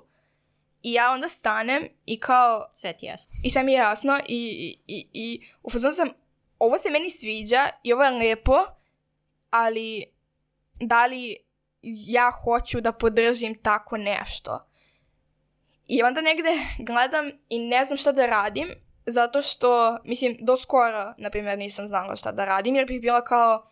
[0.82, 2.70] I ja onda stanem i kao...
[2.74, 3.34] Sve ti jasno.
[3.44, 6.08] I sve mi je jasno i, i, i, i u fazonu sam,
[6.58, 8.64] ovo se meni sviđa i ovo je lepo,
[9.50, 10.04] ali
[10.80, 11.36] da li
[11.82, 14.68] ja hoću da podržim tako nešto?
[15.86, 18.68] I onda negde gledam i ne znam šta da radim,
[19.06, 23.24] zato što, mislim, do skora, na primjer, nisam znala šta da radim, jer bih bila
[23.24, 23.64] kao,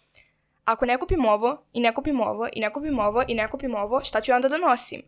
[0.66, 3.74] ako ne kupim ovo, i ne kupim ovo, i ne kupim ovo, i ne kupim
[3.74, 5.02] ovo, šta ću onda da nosim?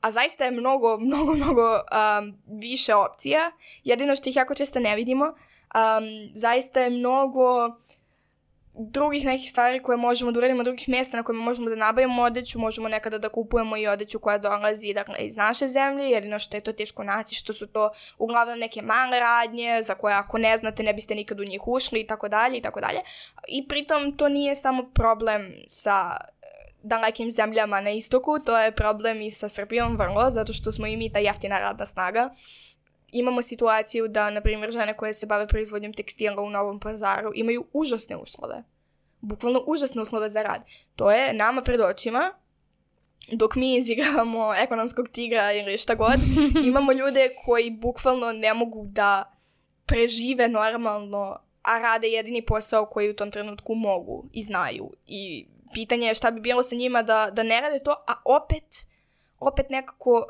[0.00, 3.50] A zaista je mnogo, mnogo, mnogo um, više opcija.
[3.84, 5.24] Jedino što ih jako često ne vidimo.
[5.24, 7.76] Um, zaista je mnogo
[8.74, 12.58] drugih nekih stvari koje možemo da uradimo, drugih mjesta na kojima možemo da nabavimo odeću,
[12.58, 16.60] možemo nekada da kupujemo i odeću koja dolazi dakle, iz naše zemlje, jedino što je
[16.60, 20.82] to teško naći, što su to uglavnom neke male radnje za koje ako ne znate
[20.82, 23.00] ne biste nikad u njih ušli i tako dalje i tako dalje.
[23.48, 26.16] I pritom to nije samo problem sa
[26.82, 30.96] dalekim zemljama na istoku, to je problem i sa Srbijom vrlo, zato što smo i
[30.96, 32.30] mi ta jeftina radna snaga
[33.12, 37.66] imamo situaciju da, na primjer, žene koje se bave proizvodnjom tekstila u Novom pazaru imaju
[37.72, 38.64] užasne uslove.
[39.20, 40.64] Bukvalno užasne uslove za rad.
[40.96, 42.32] To je nama pred očima,
[43.32, 46.16] dok mi izigravamo ekonomskog tigra ili šta god,
[46.68, 49.34] imamo ljude koji bukvalno ne mogu da
[49.86, 54.90] prežive normalno, a rade jedini posao koji u tom trenutku mogu i znaju.
[55.06, 58.86] I pitanje je šta bi bilo sa njima da, da ne rade to, a opet,
[59.38, 60.26] opet nekako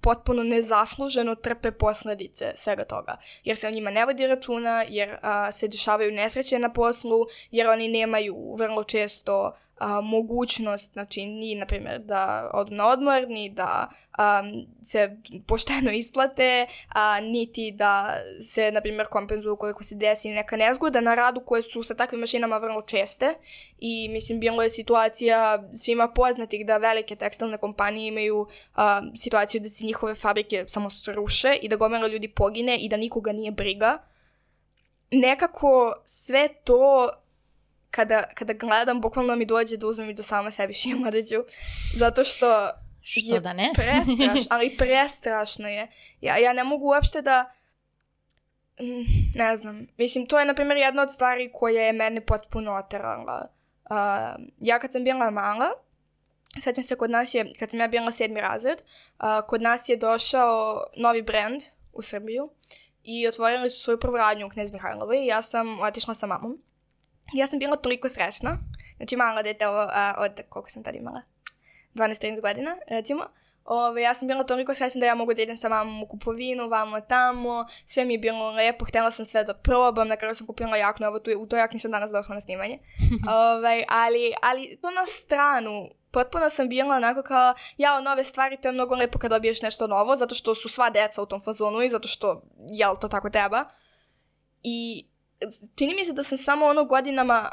[0.00, 3.16] potpuno nezasluženo trpe posledice svega toga.
[3.44, 7.68] Jer se o njima ne vodi računa, jer a, se dešavaju nesreće na poslu, jer
[7.68, 13.50] oni nemaju vrlo često a, mogućnost, znači ni, na primjer, da odu na odmor, ni
[13.50, 13.88] da
[14.18, 14.42] a,
[14.82, 15.16] se
[15.46, 21.14] pošteno isplate, a, niti da se, na primjer, kompenzuju koliko se desi neka nezgoda na
[21.14, 23.34] radu koje su sa takvim mašinama vrlo česte
[23.78, 29.68] i, mislim, bilo je situacija svima poznatih da velike tekstilne kompanije imaju a, situaciju da
[29.68, 33.98] se njihove fabrike samo sruše i da gomera ljudi pogine i da nikoga nije briga.
[35.10, 37.10] Nekako sve to
[37.90, 41.44] kada, kada gledam, bukvalno mi dođe da uzmem i da sama sebi šijem odeđu.
[41.96, 42.70] Zato što
[43.02, 43.70] što je da ne?
[43.80, 45.88] prestrašno, ali prestrašno je.
[46.20, 47.52] Ja, ja ne mogu uopšte da
[48.80, 49.86] mm, ne znam.
[49.96, 53.46] Mislim, to je, na primjer, jedna od stvari koja je mene potpuno oterala.
[53.90, 53.96] Uh,
[54.58, 55.70] ja kad sam bila mala,
[56.60, 59.96] sećam se kod nas je, kad sam ja bila sedmi razred, uh, kod nas je
[59.96, 61.60] došao novi brand
[61.92, 62.50] u Srbiju
[63.02, 66.62] i otvorili su svoju prvu radnju u Knez Mihajlova i ja sam otišla sa mamom
[67.34, 68.58] ja sam bila toliko srećna,
[68.96, 71.22] znači mala dete ovo, a, od, koliko sam tada imala?
[71.94, 73.24] 12-13 godina, recimo.
[73.64, 76.68] Ove, ja sam bila toliko srećna da ja mogu da idem sa mamom u kupovinu,
[76.68, 80.46] vamo tamo, sve mi je bilo lepo, htjela sam sve da probam, na kraju sam
[80.46, 82.78] kupila jaknu, evo tu, u toj jakni sam danas došla na snimanje.
[83.28, 88.68] Ove, ali, ali to na stranu, potpuno sam bila onako kao, ja, nove stvari, to
[88.68, 91.82] je mnogo lepo kad dobiješ nešto novo, zato što su sva deca u tom fazonu
[91.82, 93.64] i zato što, jel, to tako treba.
[94.62, 95.06] I
[95.74, 97.52] čini mi se da sam samo ono godinama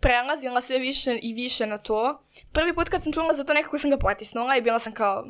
[0.00, 2.22] prelazila sve više i više na to.
[2.52, 5.26] Prvi put kad sam čula za to nekako sam ga potisnula i bila sam kao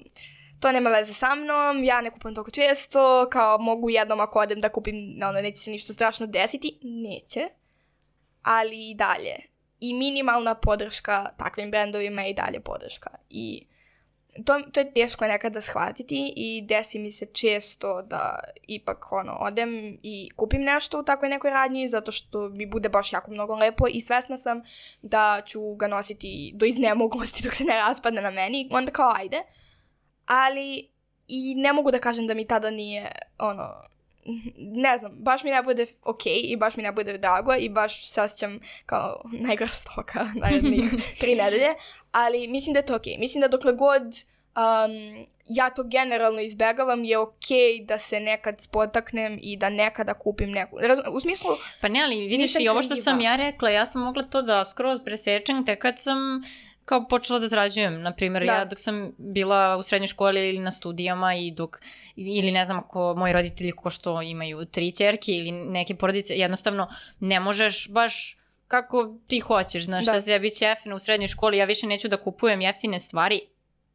[0.61, 4.61] to nema veze sa mnom, ja ne kupujem toliko često, kao mogu jednom ako odem
[4.61, 6.79] da kupim, ono, neće se ništa strašno desiti.
[6.83, 7.49] Neće.
[8.43, 9.37] Ali i dalje.
[9.81, 13.11] I minimalna podrška takvim brendovima je i dalje podrška.
[13.31, 13.67] I
[14.45, 19.99] to, to je teško nekada shvatiti i desi mi se često da ipak ono, odem
[20.03, 23.85] i kupim nešto u takvoj nekoj radnji zato što mi bude baš jako mnogo lepo
[23.91, 24.63] i svesna sam
[25.03, 29.43] da ću ga nositi do iznemoglosti dok se ne raspadne na meni, onda kao ajde.
[30.27, 30.89] Ali
[31.29, 33.83] i ne mogu da kažem da mi tada nije ono,
[34.57, 38.11] ne znam, baš mi ne bude ok i baš mi ne bude drago i baš
[38.11, 40.85] se osjećam kao najgora stoka narednih
[41.21, 41.75] tri nedelje,
[42.13, 43.07] ali mislim da je to ok.
[43.19, 47.49] Mislim da dokle god um, ja to generalno izbegavam, je ok
[47.83, 50.79] da se nekad spotaknem i da nekada kupim neku.
[50.81, 51.51] Raz, u smislu...
[51.81, 54.65] Pa ne, ali vidiš i ovo što sam ja rekla, ja sam mogla to da
[54.65, 56.43] skroz presečem te kad sam
[56.89, 58.03] kao počela da zarađujem.
[58.03, 58.53] Naprimjer, da.
[58.53, 61.81] ja dok sam bila u srednjoj školi ili na studijama i dok,
[62.17, 66.89] ili ne znam ako moji roditelji ko što imaju tri čerke ili neke porodice, jednostavno
[67.21, 68.37] ne možeš baš
[68.69, 70.13] kako ti hoćeš, znaš, da.
[70.13, 73.41] šta se ja biti jeftina u srednjoj školi, ja više neću da kupujem jeftine stvari,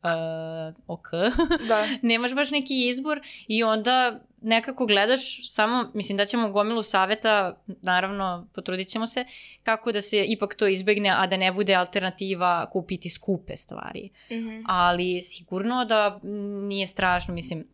[0.04, 1.08] uh, ok,
[1.70, 1.88] da.
[2.02, 8.48] nemaš baš neki izbor i onda nekako gledaš samo, mislim da ćemo gomilu saveta, naravno
[8.56, 9.26] potrudit ćemo se,
[9.63, 14.10] kako da se ipak to izbegne, a da ne bude alternativa kupiti skupe stvari.
[14.32, 14.63] Mm -hmm.
[14.68, 16.20] Ali sigurno da
[16.68, 17.68] nije strašno, mislim,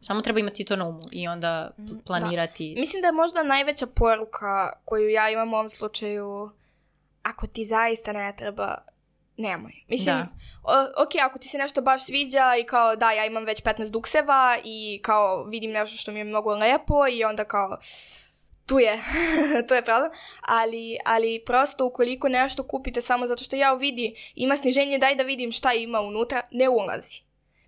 [0.00, 2.02] samo treba imati to na umu i onda mhm, da.
[2.06, 2.74] planirati.
[2.74, 2.80] Da.
[2.80, 6.50] Mislim da je možda najveća poruka koju ja imam u ovom slučaju,
[7.22, 8.78] ako ti zaista ne treba
[9.36, 9.72] nemoj.
[9.88, 10.26] Mislim, da.
[10.62, 13.90] o, ok, ako ti se nešto baš sviđa i kao da, ja imam već 15
[13.90, 17.78] dukseva i kao vidim nešto što mi je mnogo lepo i onda kao
[18.66, 19.02] tu je,
[19.68, 24.56] to je problem, ali, ali prosto ukoliko nešto kupite samo zato što ja vidi, ima
[24.56, 27.22] sniženje, daj da vidim šta ima unutra, ne ulazi.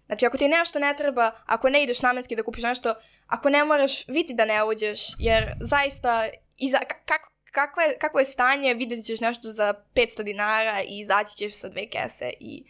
[0.07, 2.95] Znači, ako ti nešto ne treba, ako ne ideš namenski da kupiš nešto,
[3.27, 8.25] ako ne moraš, vidi da ne uđeš, jer zaista, iza, kako, kakvo je, kakvo je
[8.25, 12.65] stanje, vidjet ćeš nešto za 500 dinara i izaći ćeš sa dve kese i...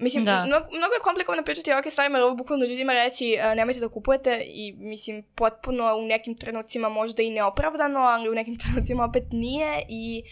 [0.00, 0.44] Mislim, da.
[0.46, 3.80] mnogo, mnogo je komplikovano pričati o ovakve stvari, jer ovo bukvalno ljudima reći uh, nemojte
[3.80, 9.04] da kupujete i mislim potpuno u nekim trenucima možda i neopravdano, ali u nekim trenucima
[9.04, 10.22] opet nije i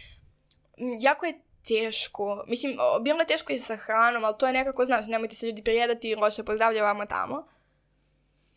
[1.00, 2.44] jako je teško.
[2.46, 5.62] Mislim, bilo je teško i sa hranom, ali to je nekako, znaš, nemojte se ljudi
[5.62, 7.46] prijedati, loše pozdravlja vama tamo.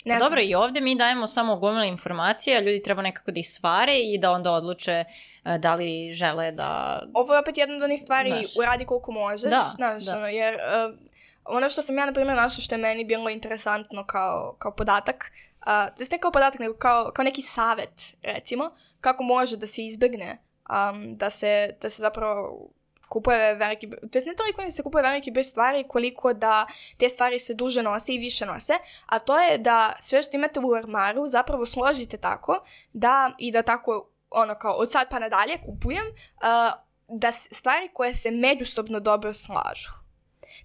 [0.06, 3.40] Ne pa dobro, i ovde mi dajemo samo gomile informacije, a ljudi treba nekako da
[3.40, 5.04] ih svare i da onda odluče
[5.46, 7.02] uh, da li žele da...
[7.14, 8.56] Ovo je opet jedna od onih stvari, znaš.
[8.58, 10.18] uradi koliko možeš, da, znaš, da.
[10.18, 10.98] Ono, jer uh,
[11.46, 15.32] ono što sam ja, na primjer, našla što je meni bilo interesantno kao, kao podatak,
[15.60, 19.68] uh, to je ne kao podatak, nego kao, kao neki savet, recimo, kako može da
[19.68, 20.38] se izbegne
[20.70, 22.70] um, da, se, da se zapravo
[23.12, 27.10] kupuje veliki, to je ne toliko da se kupuje veliki broj stvari koliko da te
[27.10, 28.74] stvari se duže nose i više nose,
[29.06, 33.62] a to je da sve što imate u armaru zapravo složite tako da i da
[33.62, 39.34] tako ono kao od sad pa nadalje kupujem uh, da stvari koje se međusobno dobro
[39.34, 40.02] slažu.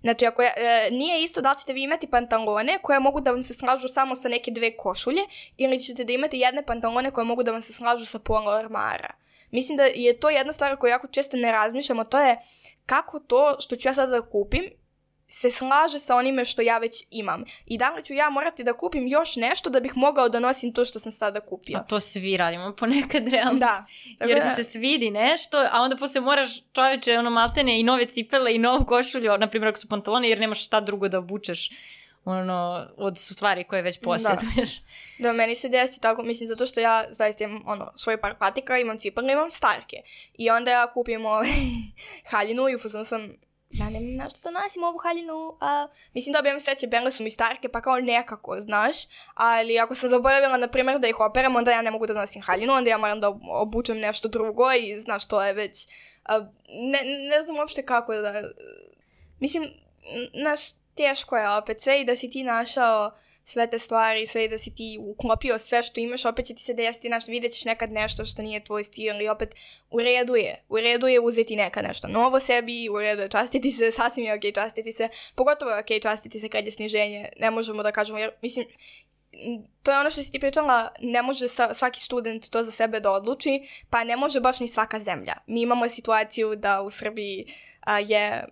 [0.01, 3.31] Znači, ako je, e, nije isto da li ćete vi imati pantalone koje mogu da
[3.31, 5.23] vam se slažu samo sa neke dve košulje
[5.57, 9.15] ili ćete da imate jedne pantalone koje mogu da vam se slažu sa pola armara.
[9.57, 12.37] Mislim da je to jedna stvar koju jako često ne razmišljamo, to je
[12.87, 14.65] kako to što ću ja sada da kupim
[15.29, 17.45] se slaže sa onime što ja već imam.
[17.67, 20.73] I da li ću ja morati da kupim još nešto da bih mogao da nosim
[20.73, 21.79] to što sam sada kupio.
[21.79, 23.59] A to svi radimo ponekad realno.
[23.59, 23.85] Da.
[24.19, 24.49] Tako Jer da...
[24.49, 28.59] ti se svidi nešto, a onda posle moraš čoveče ono maltene i nove cipele i
[28.59, 31.71] novu košulju, na primjer ako su pantalone, jer nemaš šta drugo da obučeš
[32.27, 34.81] ono, od stvari koje već posjeduješ.
[35.19, 35.29] Da.
[35.29, 38.79] da, meni se desi tako, mislim, zato što ja zaista imam, ono, svoj par patika,
[38.79, 39.97] imam cipele, imam starke.
[40.35, 41.49] I onda ja kupim ovaj
[42.31, 43.21] haljinu i ufuzno sam,
[43.71, 45.57] ja nemam nešto da nosim ovu haljinu.
[45.61, 48.97] A, mislim, dobijem sreće, bele su mi starke, pa kao nekako, znaš.
[49.35, 52.43] Ali ako sam zaboravila, na primjer, da ih operem, onda ja ne mogu da nosim
[52.43, 55.89] haljinu, onda ja moram da obučem nešto drugo i, znaš, to je već...
[56.25, 58.43] A, ne, ne znam uopšte kako da...
[59.41, 59.65] Mislim,
[60.35, 60.61] naš,
[60.97, 63.11] teško je opet sve i da si ti našao
[63.45, 66.63] sve te stvari, sve i da si ti uklopio sve što imaš, opet će ti
[66.63, 69.55] se desiti, znaš, vidjet ćeš nekad nešto što nije tvoj stil i opet
[69.91, 73.71] u redu je, u redu je uzeti nekad nešto novo sebi, u redu je častiti
[73.71, 76.71] se, sasvim je okej okay častiti se, pogotovo je okej okay častiti se kad je
[76.71, 78.67] sniženje, ne možemo da kažemo, jer mislim,
[79.83, 83.11] to je ono što si ti pričala, ne može svaki student to za sebe da
[83.11, 85.35] odluči, pa ne može baš ni svaka zemlja.
[85.47, 88.45] Mi imamo situaciju da u Srbiji a, je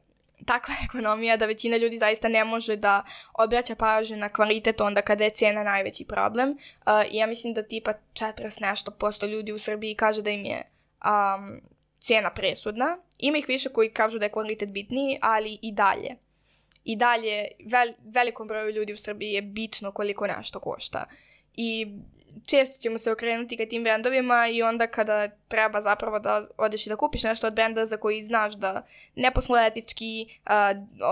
[0.47, 5.25] takva ekonomija da većina ljudi zaista ne može da obraća pažnju na kvalitet onda kada
[5.25, 6.51] je cena najveći problem.
[6.51, 6.57] Uh,
[7.13, 10.63] ja mislim da tipa 40 nešto posto ljudi u Srbiji kaže da im je
[11.05, 11.61] um,
[12.01, 12.99] cena presudna.
[13.19, 16.17] Ima ih više koji kažu da je kvalitet bitniji, ali i dalje.
[16.85, 21.05] I dalje vel, velikom broju ljudi u Srbiji je bitno koliko nešto košta.
[21.57, 21.87] I
[22.47, 26.89] često ćemo se okrenuti ka tim brendovima i onda kada treba zapravo da odeš i
[26.89, 28.83] da kupiš nešto od brenda za koji znaš da
[29.15, 30.53] ne posluje etički, uh,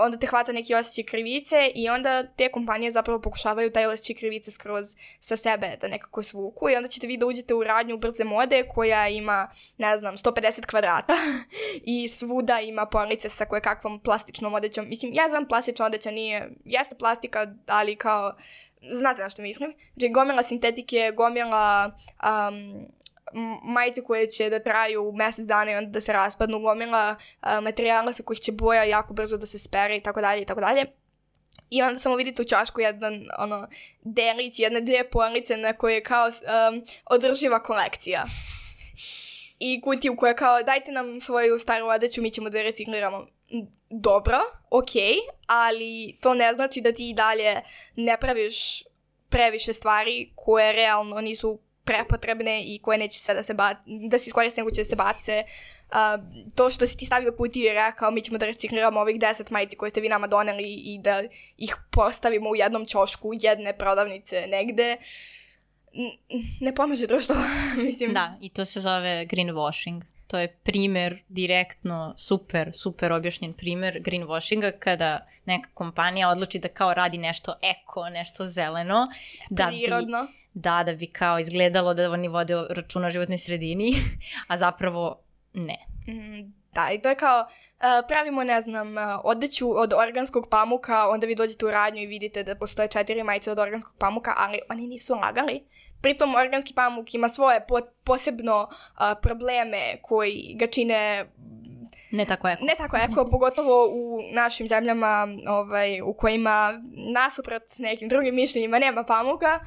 [0.03, 4.51] onda te hvata neki osjećaj krivice i onda te kompanije zapravo pokušavaju taj osjećaj krivice
[4.51, 8.23] skroz sa sebe da nekako svuku i onda ćete vi da uđete u radnju brze
[8.23, 11.13] mode koja ima, ne znam, 150 kvadrata
[11.95, 14.85] i svuda ima police sa koje kakvom plastičnom odećom.
[14.89, 18.33] Mislim, ja znam plastična odeća nije, jeste plastika, ali kao
[18.91, 21.91] znate na što mislim, znači gomila sintetike, gomila
[22.23, 22.87] um,
[23.63, 28.13] majice koje će da traju mesec dana i onda da se raspadnu, gomila uh, materijala
[28.13, 30.85] sa kojih će boja jako brzo da se spere i tako dalje i tako dalje.
[31.69, 33.67] I onda samo vidite u čašku jedan ono,
[34.01, 38.25] delić, jedne dvije police na koje je kao um, održiva kolekcija.
[39.59, 43.27] I kutiju koja je kao dajte nam svoju staru odeću, mi ćemo da recikliramo.
[43.51, 44.37] M, Dobro,
[44.69, 45.15] okej,
[45.47, 47.61] ali to ne znači da ti i dalje
[47.95, 48.83] ne praviš
[49.29, 53.75] previše stvari koje realno nisu prepotrebne i koje neće sve da se ba
[54.09, 55.43] da se iskoriste nego će da se bace.
[55.43, 55.97] Uh,
[56.55, 59.77] to što si ti stavio kutiju i rekao mi ćemo da recikliramo ovih 10 majici
[59.77, 61.23] koje ste vi nama doneli i da
[61.57, 64.97] ih postavimo u jednom čošku jedne prodavnice negde,
[66.59, 67.35] ne pomaže društvo,
[67.85, 68.13] mislim.
[68.13, 70.12] Da, i to se zove greenwashing.
[70.27, 76.93] To je primer direktno, super, super objašnjen primer greenwashinga kada neka kompanija odluči da kao
[76.93, 79.07] radi nešto eko, nešto zeleno.
[79.49, 80.27] Da bi, Prirodno.
[80.53, 83.93] da, da bi kao izgledalo da oni vode računa o životnoj sredini,
[84.47, 85.19] a zapravo
[85.53, 85.77] ne.
[86.07, 91.09] Mm, Da, i to je kao, uh, pravimo, ne znam, uh, odeću od organskog pamuka,
[91.09, 94.59] onda vi dođete u radnju i vidite da postoje četiri majice od organskog pamuka, ali
[94.69, 95.63] oni nisu lagali.
[96.01, 101.25] Pritom organski pamuk ima svoje po, posebno uh, probleme koji ga čine
[102.11, 102.65] Ne tako eko.
[102.65, 106.81] ne tako eko, pogotovo u našim zemljama ovaj, u kojima
[107.13, 109.59] nasuprot nekim drugim mišljenjima nema pamuka.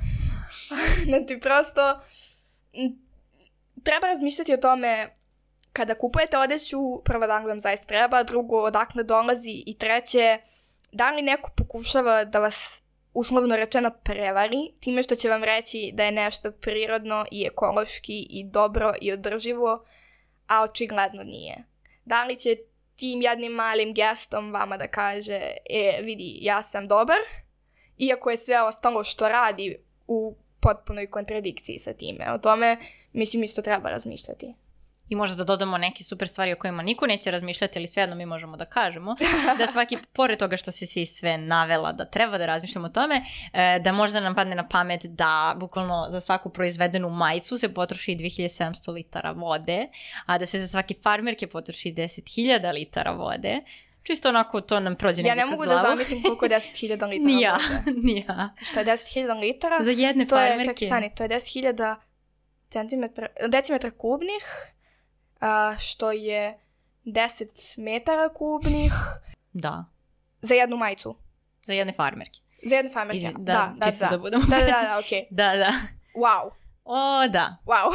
[1.08, 2.00] znači, prosto
[3.82, 5.08] treba razmišljati o tome
[5.76, 10.38] kada kupujete odeću, prvo da li vam zaista treba, drugo odakle dolazi i treće,
[10.92, 12.82] da li neko pokušava da vas
[13.14, 18.44] uslovno rečeno prevari time što će vam reći da je nešto prirodno i ekološki i
[18.44, 19.84] dobro i održivo,
[20.46, 21.64] a očigledno nije.
[22.04, 22.56] Da li će
[22.96, 27.18] tim jednim malim gestom vama da kaže, e, vidi, ja sam dobar,
[27.98, 32.32] iako je sve ostalo što radi u potpunoj kontradikciji sa time.
[32.34, 32.76] O tome,
[33.12, 34.54] mislim, isto treba razmišljati.
[35.08, 38.26] I možda da dodamo neke super stvari o kojima niko neće razmišljati, ali svejedno mi
[38.26, 39.16] možemo da kažemo,
[39.58, 43.22] da svaki, pored toga što si si sve navela da treba da razmišljamo o tome,
[43.52, 48.16] e, da možda nam padne na pamet da bukvalno za svaku proizvedenu majicu se potroši
[48.16, 49.86] 2700 litara vode,
[50.26, 53.60] a da se za svaki farmerke potroši 10.000 litara vode.
[54.06, 57.58] Čisto onako to nam prođe Ja ne mogu da zamislim koliko je 10.000 litara.
[57.84, 58.00] Vode.
[58.06, 58.54] ni ja.
[58.62, 59.84] Šta je 10.000 litara?
[59.84, 60.74] Za jedne to je, farmerke.
[60.74, 61.96] čekaj, stani, to je 10.000
[62.70, 64.44] centimetra, decimetra kubnih,
[65.78, 66.58] što je
[67.04, 67.44] 10
[67.78, 68.92] metara kubnih
[69.52, 69.84] Da,
[70.42, 71.16] za jednu majicu.
[71.62, 72.40] za jedne farmerke.
[72.62, 73.18] Za jednu farmerke.
[73.18, 74.10] Iz- Da, da, da, čisto da.
[74.10, 75.26] da budemo Da, da, da, precizni.
[75.30, 75.44] da.
[75.44, 75.72] Da, da.
[76.14, 76.50] Wow,
[76.84, 77.56] O, da.
[77.64, 77.92] wow.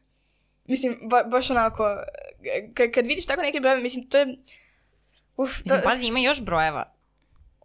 [0.64, 1.84] mislim, ba, baš onako,
[2.94, 4.26] kad vidiš tako neke brojeve, mislim, to je...
[5.36, 6.92] Uf, to, Mislim, pazi, ima još brojeva.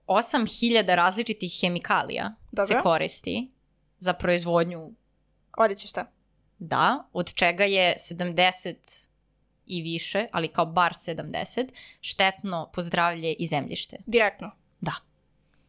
[0.08, 2.68] 8000 različitih hemikalija Dobro.
[2.68, 3.52] se koristi
[3.98, 4.92] za proizvodnju,
[5.58, 6.06] Odeće šta?
[6.60, 9.10] Da, od čega je 70
[9.66, 11.70] i više, ali kao bar 70,
[12.02, 13.98] štetno po zdravlje i zemljište.
[14.06, 14.52] Direktno.
[14.82, 14.94] Da.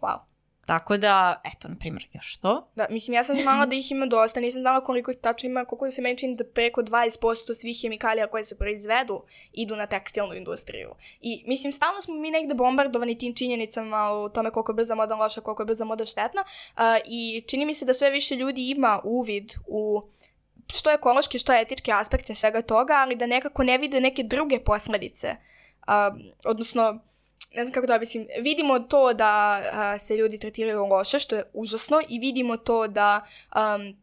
[0.01, 0.19] Wow.
[0.67, 2.71] Tako da, eto, na primjer, još to.
[2.75, 5.65] Da, mislim, ja sam znala da ih ima dosta, nisam znala koliko ih tačno ima,
[5.65, 9.23] koliko se meni čini da preko 20% svih hemikalija koje se proizvedu
[9.53, 10.91] idu na tekstilnu industriju.
[11.21, 15.15] I, mislim, stalno smo mi negde bombardovani tim činjenicama o tome koliko je brza moda
[15.15, 18.71] loša, koliko je brza moda štetna uh, i čini mi se da sve više ljudi
[18.71, 20.03] ima uvid u
[20.73, 25.37] što ekološke, što etičke aspekte svega toga, ali da nekako ne vide neke druge posledice.
[25.87, 27.01] Uh, odnosno,
[27.55, 31.51] ne znam kako da mislim, vidimo to da a, se ljudi tretiraju loše, što je
[31.53, 33.97] užasno, i vidimo to da, um,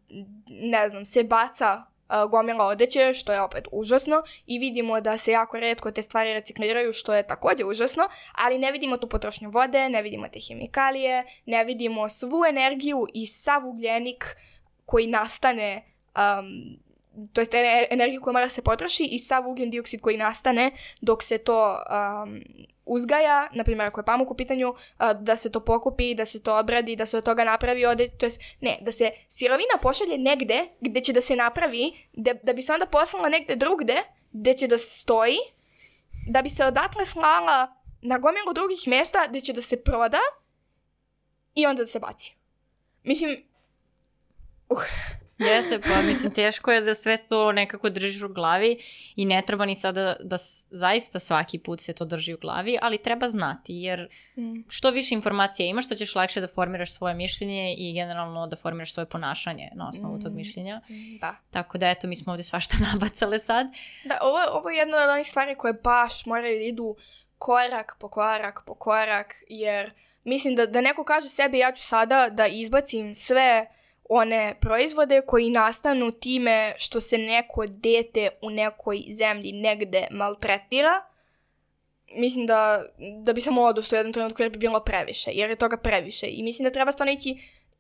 [0.48, 1.84] ne znam, se baca
[2.30, 6.94] gomila odeće, što je opet užasno, i vidimo da se jako redko te stvari recikliraju,
[6.94, 11.64] što je takođe užasno, ali ne vidimo tu potrošnju vode, ne vidimo te hemikalije, ne
[11.66, 14.36] vidimo svu energiju i sav ugljenik
[14.86, 16.78] koji nastane um,
[17.34, 21.24] to jest ene- energiju koja mora se potroši i sav ugljen dioksid koji nastane dok
[21.24, 22.42] se to um,
[22.86, 26.44] uzgaja, na primjer ako je pamuk u pitanju, uh, da se to pokupi, da se
[26.44, 30.18] to obradi, da se od toga napravi ode, to jest, ne, da se sirovina pošalje
[30.18, 33.96] negde gde će da se napravi, da, da bi se onda poslala negde drugde,
[34.32, 35.38] gde će da stoji,
[36.28, 40.20] da bi se odatle slala na gomilu drugih mesta gde će da se proda
[41.56, 42.34] i onda da se baci.
[43.04, 43.44] Mislim,
[44.70, 44.84] uh,
[45.40, 48.78] Jeste, pa mislim, teško je da sve to nekako držiš u glavi
[49.16, 50.38] i ne treba ni sada da
[50.70, 54.54] zaista svaki put se to drži u glavi, ali treba znati, jer Mm.
[54.68, 58.94] što više informacija imaš, to ćeš lakše da formiraš svoje mišljenje i generalno da formiraš
[58.94, 60.36] svoje ponašanje na osnovu tog Mm.
[60.36, 60.82] mišljenja.
[61.22, 61.36] da.
[61.52, 63.68] Tako da, eto, mi smo ovde svašta nabacale sad.
[64.06, 66.96] Da, ovo, ovo je jedna od onih stvari koje baš moraju da idu
[67.38, 69.92] korak po korak po korak, jer
[70.24, 73.66] mislim da, da neko kaže sebi ja ću sada da izbacim sve
[74.10, 81.02] one proizvode koji nastanu time što se neko dete u nekoj zemlji negde maltretira,
[82.16, 82.84] mislim da,
[83.24, 86.28] da bi samo odustao u jednom trenutku jer bi bilo previše, jer je toga previše.
[86.30, 87.38] I mislim da treba stvarno ići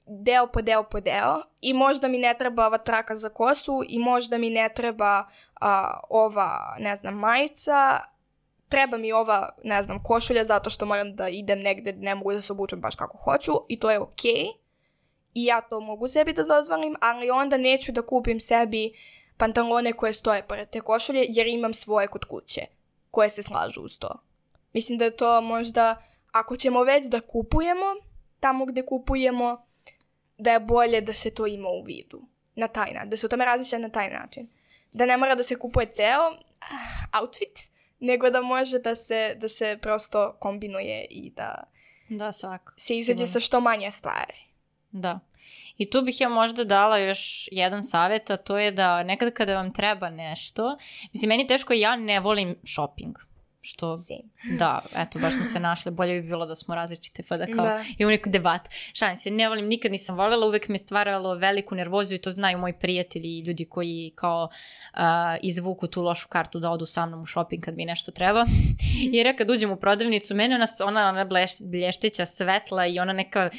[0.07, 3.99] deo po deo po deo i možda mi ne treba ova traka za kosu i
[3.99, 5.26] možda mi ne treba
[5.61, 7.99] a, ova, ne znam, majica,
[8.69, 12.41] treba mi ova, ne znam, košulja zato što moram da idem negde, ne mogu da
[12.41, 14.32] se obučem baš kako hoću i to je okej.
[14.34, 14.62] Okay.
[15.34, 18.93] I ja to mogu sebi da dozvolim, ali onda neću da kupim sebi
[19.38, 22.61] pantalone koje stoje pored te košulje jer imam svoje kod kuće
[23.11, 24.23] koje se slažu uz to.
[24.73, 25.95] Mislim da je to možda,
[26.31, 27.86] ako ćemo već da kupujemo
[28.43, 29.65] tamo gde kupujemo,
[30.38, 32.21] da je bolje da se to ima u vidu.
[32.55, 34.49] Na taj način, da se o tome razmišlja na taj način.
[34.91, 36.25] Da ne mora da se kupuje ceo
[36.59, 41.63] ah, outfit, nego da može da se, da se prosto kombinuje i da
[42.09, 42.73] da, svako.
[42.77, 44.52] se izađe sa što manje stvari.
[44.93, 45.19] Da.
[45.77, 49.55] I tu bih ja možda dala još jedan savjet, a to je da nekad kada
[49.55, 50.77] vam treba nešto,
[51.13, 53.15] mislim, meni teško, ja ne volim shopping.
[53.65, 54.57] Što, Same.
[54.59, 57.65] da, eto, baš smo se našli, bolje bi bilo da smo različite, pa da kao
[57.65, 57.83] da.
[57.97, 58.69] imamo neku debat.
[58.93, 62.57] Šalim se, ne volim, nikad nisam voljela, uvek me stvaralo veliku nervozu i to znaju
[62.57, 64.49] moji prijatelji i ljudi koji kao
[64.93, 64.99] uh,
[65.41, 68.45] izvuku tu lošu kartu da odu sa mnom u shopping kad mi nešto treba.
[69.13, 71.25] Jer ja kad uđem u prodavnicu, mene ona, ona, ona
[71.61, 73.49] blješteća svetla i ona neka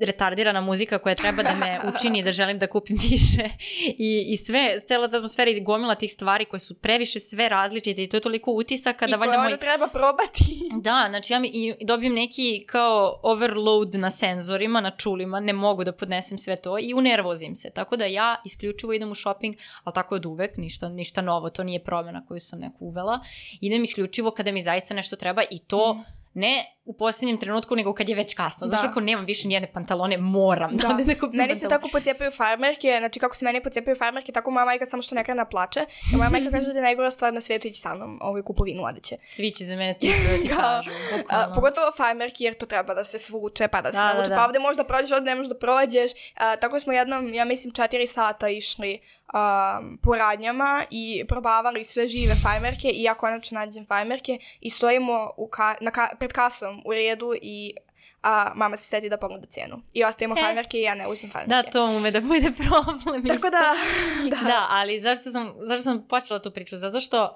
[0.00, 3.50] retardirana muzika koja treba da me učini da želim da kupim više
[3.86, 8.02] i, i sve, cela ta atmosfera i gomila tih stvari koje su previše sve različite
[8.02, 9.56] i to je toliko utisaka da valjda moj...
[9.56, 10.44] treba probati.
[10.88, 15.84] Da, znači ja mi i dobijem neki kao overload na senzorima, na čulima, ne mogu
[15.84, 19.94] da podnesem sve to i unervozim se, tako da ja isključivo idem u shopping, ali
[19.94, 23.20] tako od uvek, ništa, ništa novo, to nije promjena koju sam neku uvela,
[23.60, 26.02] idem isključivo kada mi zaista nešto treba i to mm.
[26.34, 28.66] ne u posljednjem trenutku nego kad je već kasno.
[28.66, 28.70] Da.
[28.70, 31.88] Zašto ako nemam više nijedne pantalone, moram da, da odem da kupim Meni se tako
[31.92, 35.44] pocijepaju farmerke, znači kako se meni pocijepaju farmerke, tako moja majka samo što neka na
[35.44, 35.80] plače.
[36.12, 38.84] I moja majka kaže da je najgora stvar na svijetu ići sa mnom ovoj kupovinu
[38.84, 39.16] odeće.
[39.22, 40.90] Svi će za mene ti da ti kažu.
[41.28, 44.28] A, pogotovo farmerke jer to treba da se svuče pa da se da, navuče.
[44.28, 44.36] Da, da.
[44.36, 46.12] Pa ovde možda prođeš, ovde ne možeš da prođeš.
[46.34, 49.00] A, tako smo jednom, ja mislim, četiri sata išli
[49.34, 55.30] um, po radnjama i probavali sve žive fajmerke i ja konačno nađem fajmerke i stojimo
[55.36, 57.74] u ka, na ka, pred kasom u redu i
[58.22, 59.82] a mama se seti da pogleda cijenu.
[59.94, 60.42] I ostavimo e.
[60.42, 61.50] fajmerke i ja ne uzmem fajmerke.
[61.50, 63.26] Da, to ume da bude problem.
[63.26, 63.74] Tako da,
[64.36, 64.36] da.
[64.36, 66.76] Da, ali zašto sam, zašto sam počela tu priču?
[66.76, 67.34] Zato što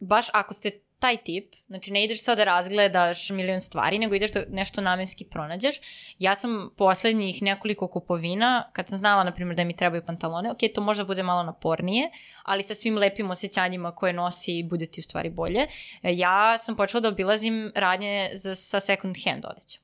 [0.00, 0.70] baš ako ste
[1.00, 5.24] taj tip, znači ne ideš sad da razgledaš milion stvari, nego ideš da nešto namenski
[5.24, 5.80] pronađeš.
[6.18, 10.58] Ja sam poslednjih nekoliko kupovina, kad sam znala, na primjer, da mi trebaju pantalone, ok,
[10.74, 12.10] to možda bude malo napornije,
[12.42, 15.66] ali sa svim lepim osjećanjima koje nosi bude ti u stvari bolje.
[16.02, 19.82] Ja sam počela da obilazim radnje za, sa second hand odećom.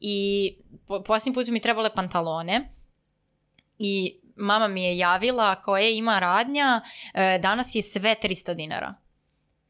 [0.00, 0.56] I
[0.86, 2.70] po, posljednji put su mi trebale pantalone
[3.78, 6.80] i mama mi je javila kao je ima radnja,
[7.14, 9.01] e, danas je sve 300 dinara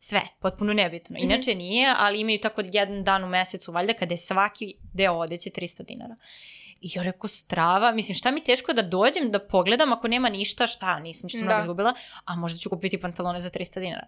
[0.04, 1.16] sve, potpuno nebitno.
[1.18, 1.30] Mhm.
[1.30, 5.50] Inače nije, ali imaju tako jedan dan u mesecu, valjda, kada je svaki deo odeće
[5.50, 6.16] 300 dinara.
[6.80, 10.66] I ja rekao, strava, mislim, šta mi teško da dođem, da pogledam, ako nema ništa,
[10.66, 11.44] šta, nisam ništa da.
[11.44, 11.94] mnogo izgubila,
[12.24, 14.06] a možda ću kupiti pantalone za 300 dinara.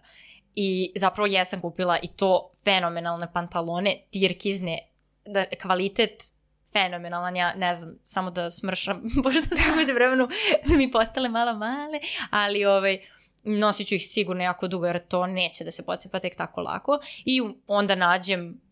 [0.55, 4.79] I zapravo jesam kupila i to fenomenalne pantalone, tirkizne,
[5.25, 6.31] da, kvalitet
[6.73, 10.27] fenomenalan, ja ne znam, samo da smršam, pošto sam među vremenu
[10.77, 12.99] mi postale malo male, ali ovaj,
[13.45, 16.99] nosit ću ih sigurno jako dugo jer to neće da se pocepa tek tako lako.
[17.25, 18.65] I onda nađem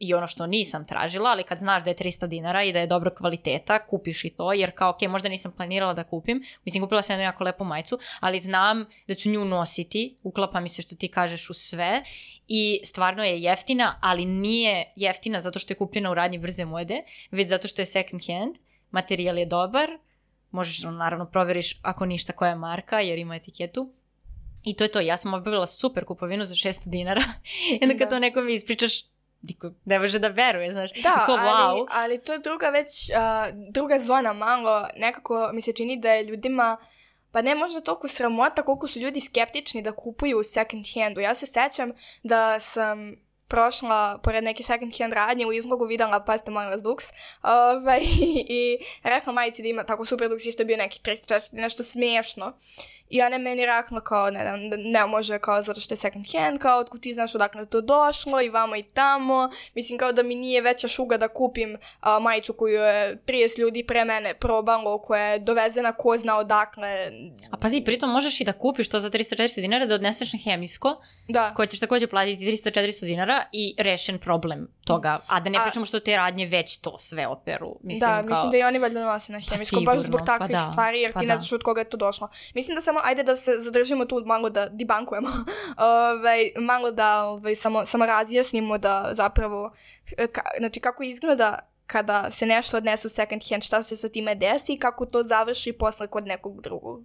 [0.00, 2.86] i ono što nisam tražila, ali kad znaš da je 300 dinara i da je
[2.86, 7.02] dobra kvaliteta, kupiš i to, jer kao, ok, možda nisam planirala da kupim, mislim, kupila
[7.02, 10.96] sam jednu jako lepu majicu, ali znam da ću nju nositi, uklapa mi se što
[10.96, 12.02] ti kažeš u sve
[12.48, 17.02] i stvarno je jeftina, ali nije jeftina zato što je kupljena u radnji brze mode,
[17.30, 18.56] već zato što je second hand,
[18.90, 19.90] materijal je dobar,
[20.50, 23.92] možeš, naravno, proveriš ako ništa koja je marka, jer ima etiketu,
[24.64, 27.22] I to je to, ja sam obavila super kupovinu za 600 dinara
[27.70, 28.08] i onda kad da.
[28.08, 28.92] to nekom ispričaš,
[29.42, 30.90] niko ne može da veruje, znaš.
[31.02, 31.64] Da, Niko, wow.
[31.64, 36.12] ali, ali to je druga već, uh, druga zona malo, nekako mi se čini da
[36.12, 36.76] je ljudima
[37.32, 41.20] pa ne možda toliko sramota koliko su ljudi skeptični da kupuju u second handu.
[41.20, 41.92] Ja se sećam
[42.22, 43.16] da sam
[43.50, 47.04] prošla pored neke second hand radnje u izlogu videla, pazite molim vas, duks,
[47.42, 48.00] ovaj,
[48.60, 52.52] i rekla majici da ima tako super duks, isto je bio neki 300 nešto smiješno.
[53.10, 56.58] I ona meni rekla kao, ne, ne, ne može, kao, zato što je second hand,
[56.58, 59.50] kao, otkud ti znaš odakle to došlo i vamo i tamo.
[59.74, 63.86] Mislim, kao da mi nije veća šuga da kupim a, majicu koju je 30 ljudi
[63.86, 67.12] pre mene probalo, koja je dovezena ko zna odakle.
[67.50, 70.96] A pazi, pritom možeš i da kupiš to za 300-400 dinara, da odneseš na hemijsko,
[71.28, 71.54] da.
[71.54, 75.18] koje ćeš takođe platiti 300-400 dinara i rešen problem toga.
[75.26, 77.76] A da ne A- pričamo što te radnje već to sve operu.
[77.82, 78.22] Mislim, da, kao...
[78.28, 81.00] mislim da i oni valjda nose na hemijskom, baš sigurno, zbog pa takvih da, stvari,
[81.00, 81.32] jer pa ti da.
[81.32, 82.28] ne znaš od koga je to došlo.
[82.54, 85.28] Mislim da samo, ajde da se zadržimo tu malo da dibankujemo,
[85.76, 89.72] ovaj, malo da ovaj, samo, samo razjasnimo da zapravo,
[90.32, 94.34] ka, znači kako izgleda kada se nešto odnese u second hand, šta se sa time
[94.34, 97.04] desi i kako to završi posle kod nekog drugog.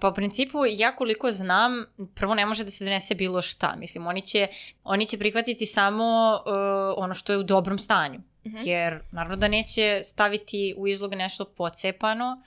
[0.00, 3.76] Pa u principu, ja koliko znam, prvo ne može da se donese bilo šta.
[3.76, 4.46] Mislim, oni će,
[4.84, 6.52] oni će prihvatiti samo uh,
[6.96, 8.20] ono što je u dobrom stanju.
[8.46, 8.56] Mhm.
[8.64, 12.42] Jer, naravno da neće staviti u izlog nešto pocepano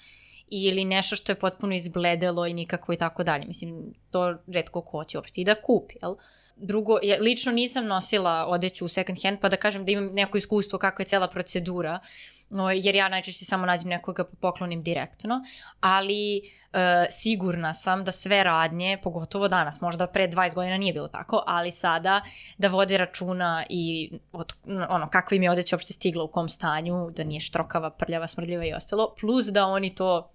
[0.48, 3.46] ili nešto što je potpuno izbledelo i nikako i tako dalje.
[3.46, 6.16] Mislim, to redko ko će uopšte i da kupi, jel?
[6.56, 10.38] Drugo, ja lično nisam nosila odeću u second hand, pa da kažem da imam neko
[10.38, 12.00] iskustvo kako je cela procedura,
[12.52, 15.42] no, jer ja najčešće samo nađem nekoga pa poklonim direktno,
[15.80, 16.42] ali e,
[17.10, 21.72] sigurna sam da sve radnje, pogotovo danas, možda pre 20 godina nije bilo tako, ali
[21.72, 22.22] sada
[22.58, 24.54] da vode računa i od,
[24.90, 28.66] ono, kakva im je odeća uopšte stigla u kom stanju, da nije štrokava, prljava, smrdljiva
[28.66, 30.32] i ostalo, plus da oni to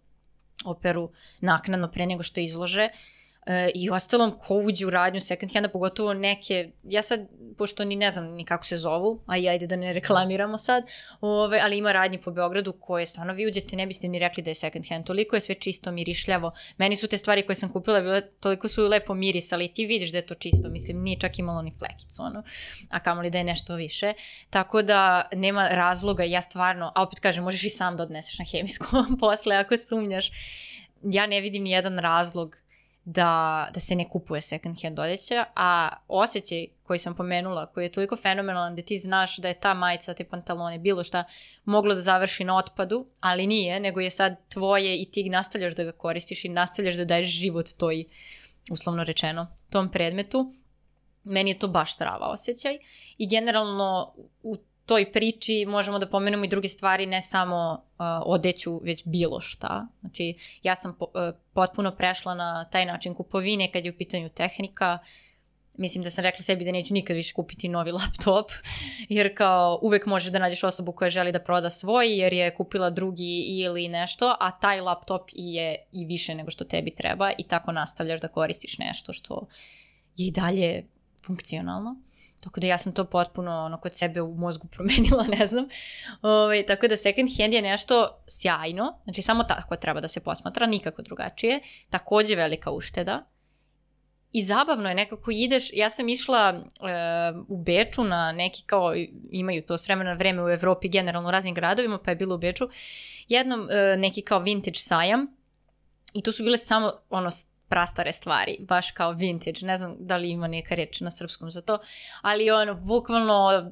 [0.65, 1.11] operu
[1.41, 2.89] naknadno pre nego što izlože,
[3.47, 7.21] E, I ostalom, ko uđe u radnju second handa, pogotovo neke, ja sad,
[7.59, 10.91] pošto ni ne znam ni kako se zovu, a i ajde da ne reklamiramo sad,
[11.21, 14.51] ove, ali ima radnje po Beogradu koje stvarno vi uđete, ne biste ni rekli da
[14.51, 16.51] je second hand, toliko je sve čisto, mirišljavo.
[16.77, 20.19] Meni su te stvari koje sam kupila bile, toliko su lepo mirisali ti vidiš da
[20.19, 22.43] je to čisto, mislim, nije čak imalo ni flekicu, ono,
[22.91, 24.13] a kamoli da je nešto više.
[24.51, 28.45] Tako da nema razloga, ja stvarno, a opet kažem, možeš i sam da odneseš na
[28.45, 28.87] hemijsku
[29.21, 30.31] posle ako sumnjaš.
[31.03, 32.66] Ja ne vidim ni jedan razlog
[33.07, 37.93] da, da se ne kupuje second hand odeća, a osjećaj koji sam pomenula, koji je
[37.93, 41.25] toliko fenomenalan da ti znaš da je ta majica, te pantalone, bilo šta,
[41.65, 45.85] moglo da završi na otpadu, ali nije, nego je sad tvoje i ti nastavljaš da
[45.85, 48.05] ga koristiš i nastavljaš da daješ život toj,
[48.71, 50.53] uslovno rečeno, tom predmetu.
[51.25, 52.79] Meni je to baš strava osjećaj
[53.19, 58.81] i generalno u toj priči možemo da pomenemo i druge stvari, ne samo uh, odeću,
[58.85, 59.87] već bilo šta.
[60.01, 64.29] Znači, ja sam po, uh, potpuno prešla na taj način kupovine kad je u pitanju
[64.29, 64.99] tehnika.
[65.79, 68.51] Mislim da sam rekla sebi da neću nikad više kupiti novi laptop,
[69.09, 72.91] jer kao uvek možeš da nađeš osobu koja želi da proda svoj, jer je kupila
[72.91, 77.73] drugi ili nešto, a taj laptop je i više nego što tebi treba i tako
[77.73, 79.47] nastavljaš da koristiš nešto što
[80.17, 80.87] je i dalje
[81.27, 81.97] funkcionalno.
[82.47, 85.69] Tako da ja sam to potpuno ono, kod sebe u mozgu promenila, ne znam.
[86.23, 90.67] Ove, tako da second hand je nešto sjajno, znači samo tako treba da se posmatra,
[90.67, 91.61] nikako drugačije.
[91.91, 93.27] Takođe velika ušteda.
[94.33, 96.63] I zabavno je nekako ideš, ja sam išla e,
[97.49, 98.95] u Beču na neki kao,
[99.31, 102.35] imaju to s vremena na vreme u Evropi generalno u raznim gradovima, pa je bilo
[102.35, 102.69] u Beču,
[103.29, 105.27] jednom e, neki kao vintage sajam
[106.15, 107.31] i to su bile samo ono
[107.69, 111.61] prastare stvari, baš kao vintage, ne znam da li ima neka reč na srpskom za
[111.61, 111.79] to,
[112.23, 113.71] ali ono, bukvalno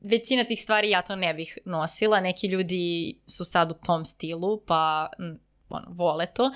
[0.00, 4.60] većina tih stvari ja to ne bih nosila, neki ljudi su sad u tom stilu,
[4.66, 6.50] pa m, ono, vole to.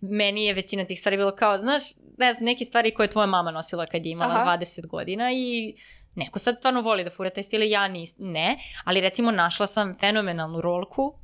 [0.00, 1.82] Meni je većina tih stvari bilo kao, znaš,
[2.18, 4.56] ne znam, neke stvari koje je tvoja mama nosila kad je imala Aha.
[4.58, 5.74] 20 godina i
[6.14, 9.94] neko sad stvarno voli da fura taj stil, ja nis, ne, ali recimo našla sam
[9.98, 11.14] fenomenalnu rolku,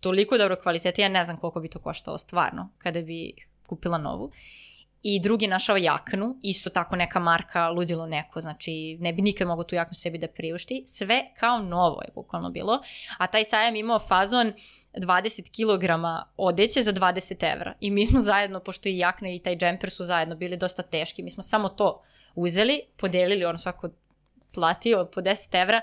[0.00, 3.34] toliko dobro kvaliteta, ja ne znam koliko bi to koštalo stvarno, kada bi
[3.66, 4.30] kupila novu.
[5.02, 9.64] I drugi našao jaknu, isto tako neka marka, ludilo neko, znači ne bi nikad mogao
[9.64, 10.84] tu jaknu sebi da priušti.
[10.86, 12.78] Sve kao novo je bukvalno bilo.
[13.18, 14.52] A taj sajam imao fazon
[14.94, 15.90] 20 kg
[16.36, 17.74] odeće za 20 evra.
[17.80, 21.22] I mi smo zajedno, pošto i jakna i taj džemper su zajedno bili dosta teški,
[21.22, 21.96] mi smo samo to
[22.34, 23.88] uzeli, podelili, ono svako
[24.54, 25.80] platio po 10 evra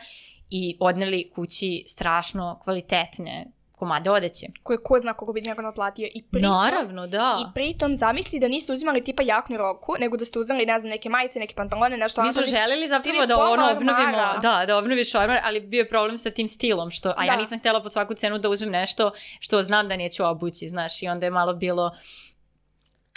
[0.49, 3.45] i odneli kući strašno kvalitetne
[3.83, 4.47] komade odeće.
[4.63, 6.07] Koje ko zna koliko bi neko naplatio.
[6.07, 7.37] I pritom, Naravno, da.
[7.41, 10.89] I pritom zamisli da niste uzimali tipa jaknu roku, nego da ste uzeli, ne znam,
[10.89, 14.39] neke majice, neke pantalone, nešto Mi smo da- želeli zapravo da ono obnovimo, ormara.
[14.39, 17.39] da, da obnoviš ormar, ali bio je problem sa tim stilom, što, a ja Da.
[17.39, 21.07] nisam htjela pod svaku cenu da uzmem nešto što znam da neću obući, znaš, i
[21.07, 21.91] onda je malo bilo,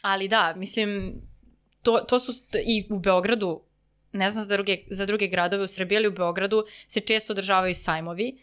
[0.03, 1.15] ali da, mislim,
[1.83, 3.61] to, to su i u Beogradu,
[4.13, 7.75] ne znam za druge, za druge gradove u Srbiji, ali u Beogradu se često održavaju
[7.75, 8.39] sajmovi,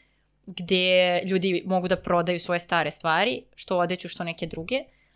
[0.46, 4.76] gde ljudi mogu da prodaju svoje stare stvari, što odeću, što neke druge.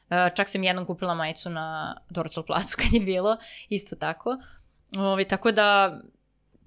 [0.09, 3.37] Uh, čak sam jednom kupila majicu na Dorcol placu kad je bilo,
[3.69, 4.37] isto tako.
[4.97, 5.99] Ovi, tako da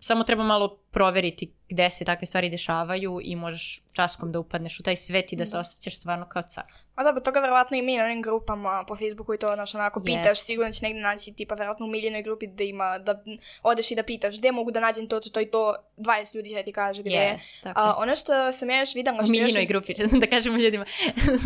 [0.01, 4.83] samo treba malo proveriti gde se takve stvari dešavaju i možeš časkom da upadneš u
[4.83, 6.65] taj svet i da se osjećaš stvarno kao car.
[6.95, 10.27] A dobro, toga verovatno i na onim grupama po Facebooku i to, znaš, onako pitaš,
[10.27, 10.47] Jest.
[10.47, 13.23] sigurno će negde naći, tipa, verovatno u miljenoj grupi da ima, da
[13.63, 16.51] odeš i da pitaš gde mogu da nađem to, to, to i to, 20 ljudi
[16.51, 17.11] će ti kaže gde.
[17.11, 17.81] Yes, tako.
[17.81, 19.43] A, ono što sam ja još videla, u što još...
[19.43, 20.85] miljenoj grupi, da kažemo ljudima.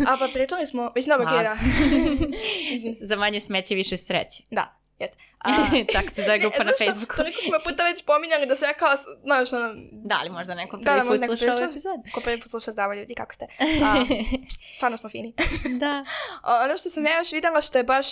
[0.07, 1.57] A pa pričali smo, mislim, dobro, da.
[2.71, 2.97] Izvini.
[3.01, 4.43] Za manje smeće više sreće.
[4.51, 4.84] Da.
[4.99, 5.17] Jeste.
[5.93, 7.15] Tako se zove grupa ne, na Facebooku.
[7.17, 9.73] Toliko smo puta već pominjali da se ja kao, znaš, ono...
[9.91, 11.71] Da li možda neko prvi Da, put neko sluša prvi ovaj sluša.
[11.71, 12.13] epizod?
[12.13, 13.45] Ko prvi put sluša zdravo ljudi, kako ste?
[13.85, 14.05] A,
[14.75, 15.33] stvarno smo fini.
[15.83, 16.05] da.
[16.43, 18.07] A, ono što sam ja još videla što je baš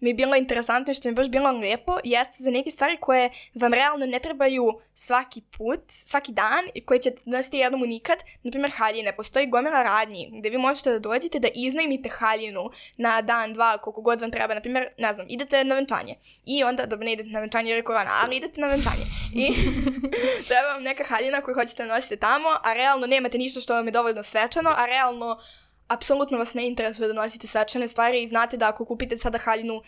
[0.00, 3.30] mi bilo interesantno i što mi je baš bilo lepo jeste za neke stvari koje
[3.54, 8.18] vam realno ne trebaju svaki put, svaki dan i koje ćete nositi jednom unikad.
[8.42, 9.16] Naprimjer, haljine.
[9.16, 14.00] Postoji gomila radnji gde vi možete da dođete da iznajmite haljinu na dan, dva, koliko
[14.00, 14.54] god vam treba.
[14.54, 16.14] Naprimjer, ne znam, idete na venčanje
[16.46, 19.04] i onda, dobro ne idete na venčanje jer je korona, ali idete na venčanje.
[19.34, 19.54] I
[20.48, 23.92] treba vam neka haljina koju hoćete nosite tamo, a realno nemate ništa što vam je
[23.92, 25.38] dovoljno svečano, a realno
[25.88, 29.82] apsolutno vas ne interesuje da nosite svečane stvari i znate da ako kupite sada haljinu,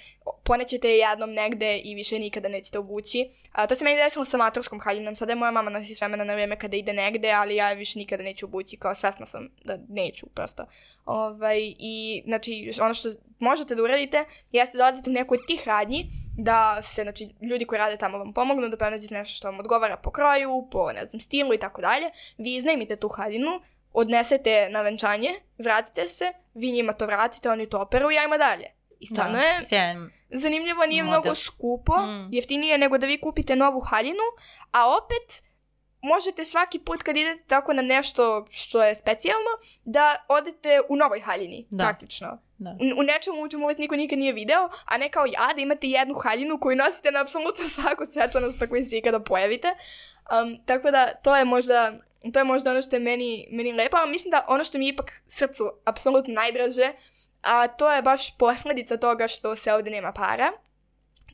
[0.44, 3.28] ponećete je jednom negde i više nikada nećete obući.
[3.52, 5.16] A, to se meni desilo sa maturskom haljinom.
[5.16, 7.98] Sada je moja mama nosi s vremena na vreme kada ide negde, ali ja više
[7.98, 10.66] nikada neću obući, kao svesna sam da neću prosto.
[11.04, 15.62] Ovaj, I znači, ono što možete da uradite jeste da odete u neku od tih
[15.66, 16.06] radnji,
[16.38, 19.96] da se, znači, ljudi koji rade tamo vam pomognu, da pronađete nešto što vam odgovara
[19.96, 22.10] po kroju, po, ne znam, stilu i tako dalje.
[22.38, 23.60] Vi iznajmite tu haljinu,
[23.92, 26.24] odnesete na venčanje, vratite se,
[26.54, 28.66] vi njima to vratite, oni to operu i ajmo dalje.
[29.00, 30.10] I stvarno da, je sjajan.
[30.30, 31.20] zanimljivo, nije model.
[31.20, 32.28] mnogo skupo, Mm.
[32.32, 34.22] jeftinije nego da vi kupite novu haljinu,
[34.72, 35.42] a opet
[36.02, 39.50] možete svaki put kad idete tako na nešto što je specijalno,
[39.84, 41.84] da odete u novoj haljini, Da.
[41.84, 42.38] praktično.
[42.58, 42.70] Da.
[42.70, 45.60] U, u nečemu u čemu vas niko nikad nije video, a ne kao ja da
[45.60, 49.74] imate jednu haljinu koju nosite na apsolutno svaku svečanost na kojoj se ikada pojavite.
[50.30, 51.92] Um, tako da to je možda
[52.32, 54.86] to je možda ono što je meni, meni lepo, ali mislim da ono što mi
[54.86, 56.92] je ipak srcu apsolutno najdraže,
[57.42, 60.50] a to je baš posledica toga što se ovde nema para,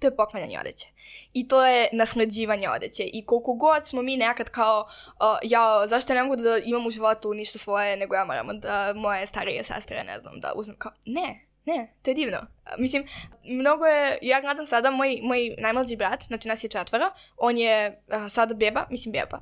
[0.01, 0.87] to je poklanjanje odeće.
[1.33, 3.03] I to je nasleđivanje odeće.
[3.03, 6.87] I koliko god smo mi nekad kao, uh, ja, zašto ja ne mogu da imam
[6.87, 10.77] u životu ništa svoje, nego ja moram da moje starije sestre, ne znam, da uzmem
[10.79, 12.39] kao, ne, ne, to je divno.
[12.79, 13.05] Mislim,
[13.45, 17.05] mnogo je, ja gledam sada, moj, moj najmlađi brat, znači nas je četvoro,
[17.37, 19.41] on je uh, sada beba, mislim beba,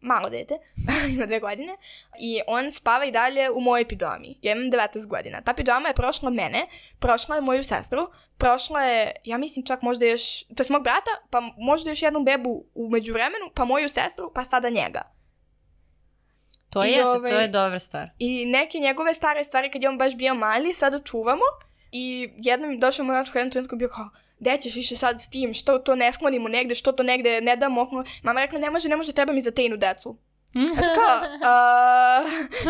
[0.00, 0.54] malo dete,
[1.14, 1.76] ima dve godine,
[2.20, 4.38] i on spava i dalje u mojoj pidžami.
[4.42, 5.40] Ja imam 19 godina.
[5.40, 6.66] Ta pidžama je prošla mene,
[6.98, 8.08] prošla je moju sestru,
[8.38, 12.22] prošla je, ja mislim čak možda još, to je mog brata, pa možda još jednu
[12.22, 15.17] bebu u međuvremenu, pa moju sestru, pa sada njega.
[16.70, 18.08] To I jeste, ovaj- to je dobra stvar.
[18.18, 21.42] I neke njegove stare stvari kad je on baš bio mali, sada čuvamo.
[21.92, 24.08] I jednom je došao moj očko jednom trenutku bio kao,
[24.38, 27.56] gde ćeš više sad s tim, što to ne sklonimo negde, što to negde ne
[27.56, 27.90] damo.
[28.22, 30.16] Mama je rekla, ne može, ne može, treba mi za tejnu decu.
[30.54, 32.22] Ja sam kao, "A,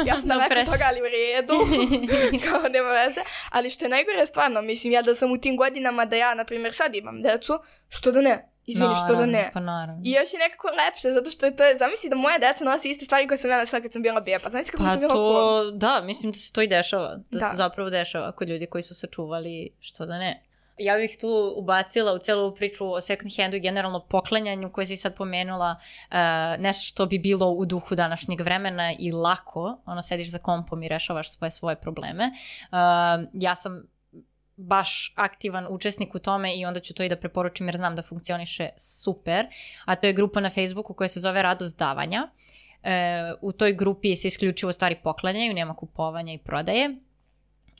[0.06, 1.54] ja sam daleko od toga, ali u redu,
[2.50, 3.20] kao nema veze.
[3.50, 6.44] Ali što je najgore stvarno, mislim ja da sam u tim godinama da ja, na
[6.44, 9.50] primjer, sad imam decu, što da ne, izvini, što da ne.
[9.52, 10.02] Pa naravno.
[10.04, 13.04] I još je nekako lepše, zato što je to, zamisli da moja deca nosi iste
[13.04, 14.50] stvari koje sam ja nosila kad sam bila beba.
[14.50, 15.34] Zamisli kako bi Pa to bilo cool.
[15.34, 17.16] to, da, mislim da se to i dešava.
[17.30, 17.50] Da, Da.
[17.50, 20.42] se zapravo dešava kod ljudi koji su sačuvali, što da ne.
[20.78, 24.96] Ja bih tu ubacila u celu priču o second handu i generalno poklanjanju koje si
[24.96, 25.76] sad pomenula,
[26.10, 26.16] uh,
[26.58, 30.88] nešto što bi bilo u duhu današnjeg vremena i lako, ono sediš za kompom i
[30.88, 32.30] rešavaš svoje svoje probleme.
[32.62, 32.78] Uh,
[33.32, 33.82] ja sam
[34.58, 38.02] baš aktivan učesnik u tome i onda ću to i da preporučim jer znam da
[38.02, 39.46] funkcioniše super,
[39.84, 42.28] a to je grupa na Facebooku koja se zove Radost davanja.
[42.82, 46.96] E, u toj grupi se isključivo stvari poklanjaju, nema kupovanja i prodaje.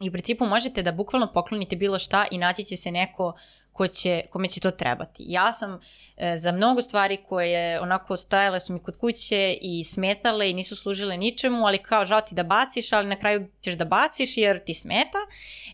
[0.01, 3.33] I u principu možete da bukvalno poklonite bilo šta i naći će se neko
[3.79, 5.25] ko će, kome će to trebati.
[5.27, 5.81] Ja sam
[6.17, 10.77] e, za mnogo stvari koje onako stajale su mi kod kuće i smetale i nisu
[10.77, 14.65] služile ničemu, ali kao žao ti da baciš, ali na kraju ćeš da baciš jer
[14.65, 15.19] ti smeta.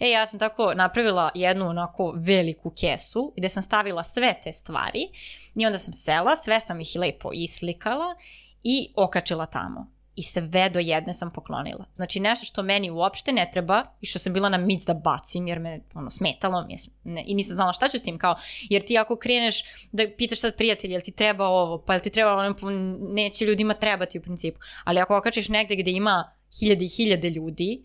[0.00, 5.08] E, ja sam tako napravila jednu onako veliku kesu gde sam stavila sve te stvari
[5.54, 8.14] i onda sam sela, sve sam ih lepo islikala
[8.62, 9.93] i okačila tamo.
[10.16, 11.84] I sve do jedne sam poklonila.
[11.94, 15.46] Znači nešto što meni uopšte ne treba i što sam bila na mic da bacim
[15.46, 18.34] jer me ono, smetalo mi je, ne, i nisam znala šta ću s tim kao,
[18.70, 19.62] jer ti ako kreneš
[19.92, 22.66] da pitaš sad prijatelja jel ti treba ovo, pa jel ti treba ono, pa
[23.14, 27.84] neće ljudima trebati u principu, ali ako okačiš negde gde ima hiljade i hiljade ljudi,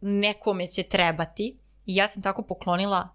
[0.00, 1.56] nekome će trebati.
[1.86, 3.08] I ja sam tako poklonila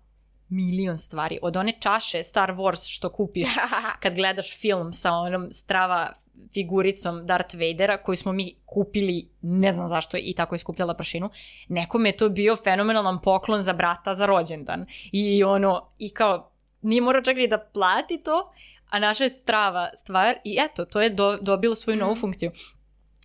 [0.49, 1.39] milion stvari.
[1.41, 3.47] Od one čaše Star Wars što kupiš
[4.01, 6.13] kad gledaš film sa onom strava
[6.53, 11.29] figuricom Darth Vadera koju smo mi kupili, ne znam zašto i tako iskupljala prašinu,
[11.67, 14.85] nekome je to bio fenomenalan poklon za brata za rođendan.
[15.11, 18.49] I ono, i kao, nije morao čak ni da plati to,
[18.89, 22.51] a naša je strava stvar i eto, to je do, dobilo svoju novu funkciju.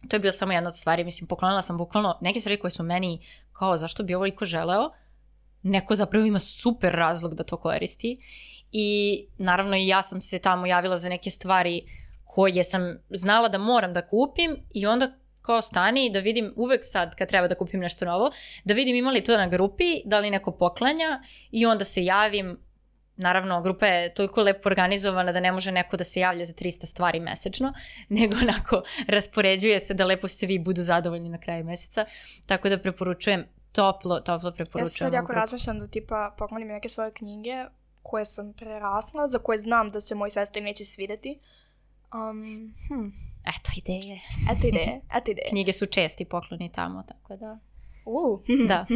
[0.08, 2.82] To je bila samo jedna od stvari, mislim, poklonila sam bukvalno neke stvari koje su
[2.82, 3.20] meni
[3.52, 4.90] kao zašto bi ovo iko želeo,
[5.62, 8.18] neko zapravo ima super razlog da to koristi
[8.72, 11.82] i naravno i ja sam se tamo javila za neke stvari
[12.24, 17.16] koje sam znala da moram da kupim i onda kao stani da vidim uvek sad
[17.16, 18.30] kad treba da kupim nešto novo,
[18.64, 22.58] da vidim ima li to na grupi, da li neko poklanja i onda se javim
[23.16, 26.86] naravno, grupa je toliko lepo organizovana da ne može neko da se javlja za 300
[26.86, 27.72] stvari mesečno,
[28.18, 32.04] nego onako raspoređuje se da lepo svi budu zadovoljni na kraju meseca.
[32.46, 34.84] Tako da preporučujem, toplo, toplo preporučujem.
[34.84, 37.64] Ja se sad jako razmišljam da tipa poklonim neke svoje knjige
[38.02, 41.40] koje sam prerasla, za koje znam da se moj sestri neće svideti.
[42.14, 43.08] Um, hm.
[43.46, 44.20] Eto ideje.
[44.52, 45.48] Eto ideje, eto ideje.
[45.52, 47.58] Knjige su česti pokloni tamo, tako da...
[48.04, 48.40] Uh.
[48.68, 48.86] Da.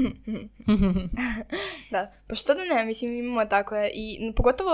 [1.92, 4.70] da, pa što da ne, mislim imamo tako i pogotovo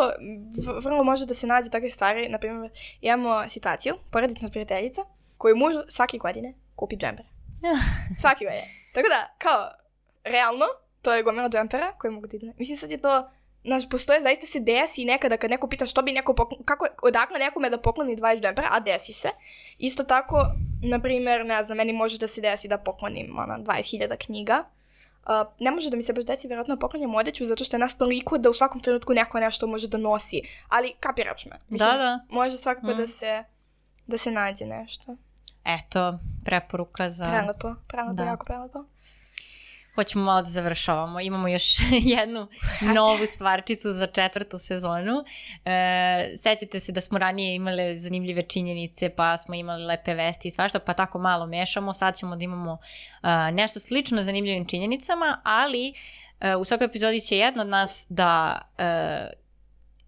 [0.82, 2.70] vrlo može da se nađe takve stvari, na primjer
[3.00, 5.02] imamo situaciju, porodična prijateljica
[5.38, 7.26] koju muž svake godine kupi džemper.
[8.20, 8.64] svake godine.
[8.94, 9.70] Tako da, kao,
[10.24, 10.66] realno,
[11.02, 12.52] to je gomila džempera koje mogu da ide.
[12.58, 13.30] Mislim sad je to
[13.64, 17.38] Znaš, postoje, zaista se desi nekada kad neko pita što bi neko poklon, kako, odakle
[17.38, 19.28] nekome da pokloni 20 džempera, a desi se.
[19.78, 20.46] Isto tako,
[20.82, 24.64] na primjer, ne znam, meni može da se desi da poklonim ona, 20.000 knjiga.
[25.24, 27.80] Uh, ne može da mi se baš desi vjerojatno da poklonjam odeću zato što je
[27.80, 30.42] nas toliko da u svakom trenutku neko nešto može da nosi.
[30.68, 31.56] Ali kapiraš me.
[31.68, 32.20] Mislim, da, da.
[32.30, 32.96] Može svakako mm.
[32.96, 33.44] da se
[34.06, 35.16] da se nađe nešto.
[35.64, 37.24] Eto, preporuka za...
[37.24, 38.24] Prelepo, prelepo, da.
[38.24, 38.84] jako prelepo
[39.94, 41.20] hoćemo malo da završavamo.
[41.20, 41.76] Imamo još
[42.16, 42.46] jednu
[42.94, 45.24] novu stvarčicu za četvrtu sezonu.
[45.64, 50.50] E, sećate se da smo ranije imali zanimljive činjenice, pa smo imali lepe vesti i
[50.50, 51.92] svašta, pa tako malo mešamo.
[51.92, 55.92] Sad ćemo da imamo uh, nešto slično zanimljivim činjenicama, ali
[56.40, 59.40] uh, u svakoj epizodi će jedna od nas da uh,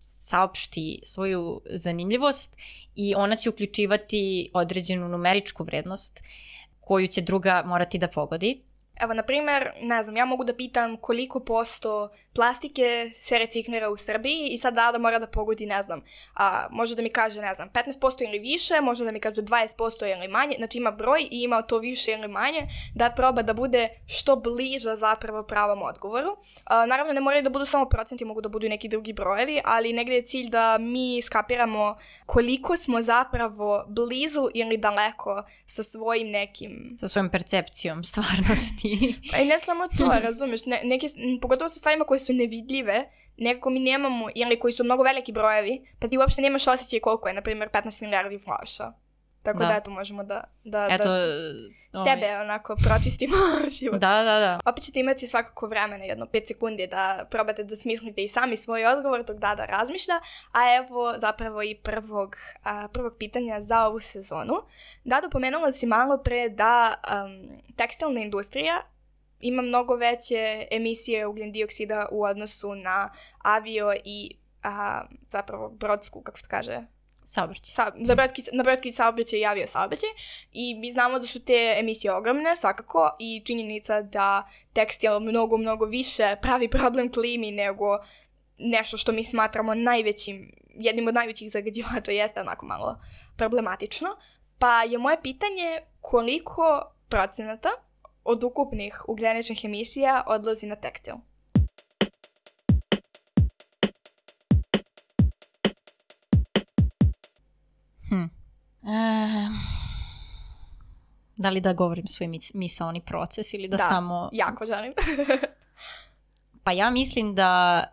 [0.01, 2.57] saopšti svoju zanimljivost
[2.95, 6.24] i ona će uključivati određenu numeričku vrednost
[6.80, 8.61] koju će druga morati da pogodi.
[9.03, 13.96] Evo, na primer, ne znam, ja mogu da pitam koliko posto plastike se reciklira u
[13.96, 16.03] Srbiji i sad da mora da pogodi, ne znam,
[16.34, 20.16] a, može da mi kaže, ne znam, 15% ili više, može da mi kaže 20%
[20.16, 23.88] ili manje, znači ima broj i ima to više ili manje, da proba da bude
[24.07, 26.36] što bliža zapravo pravom odgovoru.
[26.64, 29.61] A, naravno, ne moraju da budu samo procenti, mogu da budu i neki drugi brojevi,
[29.64, 31.96] ali negde je cilj da mi skapiramo
[32.26, 36.96] koliko smo zapravo blizu ili daleko sa svojim nekim...
[37.00, 38.91] Sa svojom percepcijom stvarnosti.
[39.30, 41.07] Pa i ne samo to, razumeš, ne, neke,
[41.40, 43.05] pogotovo sa stvarima koje su nevidljive,
[43.36, 47.28] nekako mi nemamo, ili koji su mnogo veliki brojevi, pa ti uopšte nemaš osjećaj koliko
[47.28, 48.93] je, na primjer, 15 milijardi flaša.
[49.43, 51.09] Tako da, da eto, možemo da, da, eto,
[51.93, 52.40] da sebe ovaj...
[52.40, 53.36] onako pročistimo
[53.80, 54.01] život.
[54.01, 54.61] Da, da, da.
[54.64, 58.86] Opet ćete imati svakako vremena, jedno 5 sekundi da probate da smislite i sami svoj
[58.86, 60.14] odgovor dok da da razmišlja.
[60.53, 64.55] A evo zapravo i prvog, a, prvog pitanja za ovu sezonu.
[65.05, 68.82] Dada, pomenula si malo pre da um, tekstilna industrija
[69.40, 76.38] ima mnogo veće emisije ugljen dioksida u odnosu na avio i a, zapravo brodsku, kako
[76.38, 76.80] se kaže,
[77.24, 77.72] Saobraćaj.
[77.74, 80.08] Sa, za brodski, na brodski saobraćaj i avio saobraćaj
[80.52, 85.84] i mi znamo da su te emisije ogromne svakako i činjenica da tekstil mnogo, mnogo
[85.84, 87.98] više pravi problem klimi nego
[88.58, 93.00] nešto što mi smatramo najvećim, jednim od najvećih zagađivača jeste onako malo
[93.36, 94.08] problematično.
[94.58, 97.68] Pa je moje pitanje koliko procenata
[98.24, 101.14] od ukupnih ugljeničnih emisija odlazi na tekstil?
[111.37, 114.30] Da li da govorim svoj mis misaoni proces ili da, da samo...
[114.33, 114.93] jako želim.
[116.64, 117.85] pa ja mislim da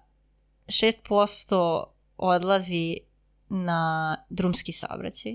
[0.67, 1.83] 6%
[2.17, 2.97] odlazi
[3.49, 5.33] na drumski saobraćaj.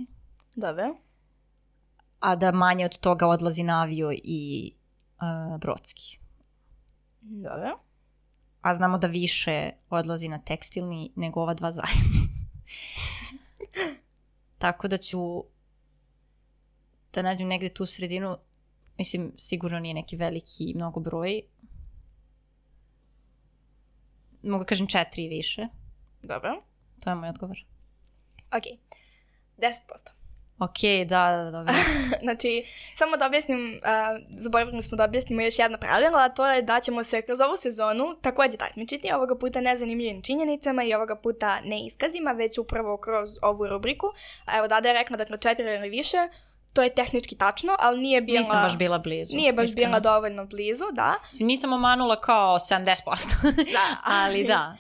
[0.55, 0.97] Dobro.
[2.21, 4.73] A da manje od toga odlazi na avio i
[5.21, 6.19] uh, brodski.
[7.21, 7.79] Dobro.
[8.63, 12.24] A znamo da više odlazi na tekstilni nego ova dva zajedno.
[14.65, 15.45] Tako da ću
[17.13, 18.39] da nađem negde tu sredinu,
[18.99, 21.43] mislim, sigurno nije neki veliki mnogo broj.
[24.43, 25.67] Mogu da kažem četiri i više.
[26.23, 26.63] Dobro.
[27.01, 27.65] To je moj odgovor.
[28.57, 28.63] Ok.
[29.59, 30.24] 10%.
[30.59, 31.75] Ok, da, da, dobro.
[32.25, 32.65] znači,
[32.97, 36.81] samo da objasnim, uh, zaboravili smo da objasnimo još jedna pravila, a to je da
[36.81, 41.61] ćemo se kroz ovu sezonu takođe takmičiti, ovoga puta ne zanimljivim činjenicama i ovoga puta
[41.65, 44.07] ne iskazima, već upravo kroz ovu rubriku.
[44.59, 46.19] Evo, Dada je rekla da kroz četiri ili više,
[46.75, 48.39] to je tehnički tačno, ali nije bila...
[48.39, 49.37] Nisam baš bila blizu.
[49.37, 49.89] Nije baš iskreno.
[49.89, 51.15] bila dovoljno blizu, da.
[51.41, 52.97] Nisam omanula kao 70%.
[53.73, 53.97] da.
[54.25, 54.77] ali da,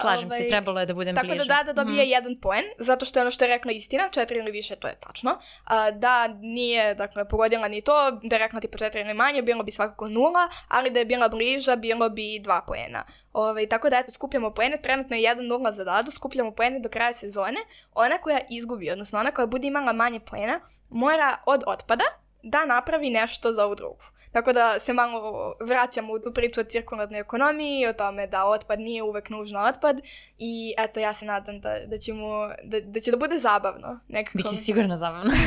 [0.00, 1.38] slažem ovaj, se, trebalo je da budem tako bliže.
[1.38, 2.08] Tako da da, da dobije mm.
[2.08, 4.94] jedan poen, zato što je ono što je rekla istina, četiri ili više, to je
[5.00, 5.30] tačno.
[5.64, 9.62] A, da nije, dakle, pogodila ni to, da je rekla tipa četiri ili manje, bilo
[9.62, 13.04] bi svakako nula, ali da je bila bliža, bilo bi dva poena.
[13.32, 17.12] Ovaj, tako da, eto, skupljamo poene, trenutno je 1-0 za Dadu, skupljamo poene do kraja
[17.12, 17.58] sezone.
[17.94, 20.60] Ona koja izgubi, odnosno ona koja bude imala manje poena,
[20.90, 22.04] mora od otpada
[22.42, 24.04] da napravi nešto za ovu drugu.
[24.32, 29.02] Tako da se malo vraćamo u priču o cirkularnoj ekonomiji, o tome da otpad nije
[29.02, 30.00] uvek nužno otpad
[30.38, 34.00] i eto ja se nadam da, da, ćemo, da, da će da bude zabavno.
[34.08, 34.38] Nekako.
[34.38, 35.32] Biće sigurno zabavno.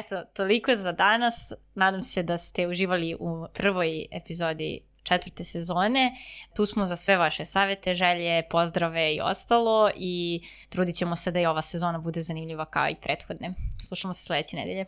[0.00, 1.52] Eto, toliko za danas.
[1.74, 6.16] Nadam se da ste uživali u prvoj epizodi četvrte sezone.
[6.56, 11.40] Tu smo za sve vaše savete, želje, pozdrave i ostalo i trudit ćemo se da
[11.40, 13.54] i ova sezona bude zanimljiva kao i prethodne.
[13.88, 14.84] Slušamo se sledeće nedelje.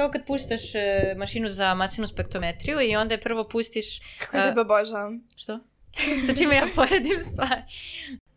[0.00, 4.00] kao kad puštaš uh, mašinu za masivnu spektrometriju i onda je prvo pustiš...
[4.18, 5.28] Kako uh, tebe obožavam.
[5.36, 5.58] Što?
[6.26, 7.62] Sa čime ja poredim stvari?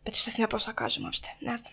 [0.04, 1.72] Pa šta sam ja pošla kažem uopšte, ne znam.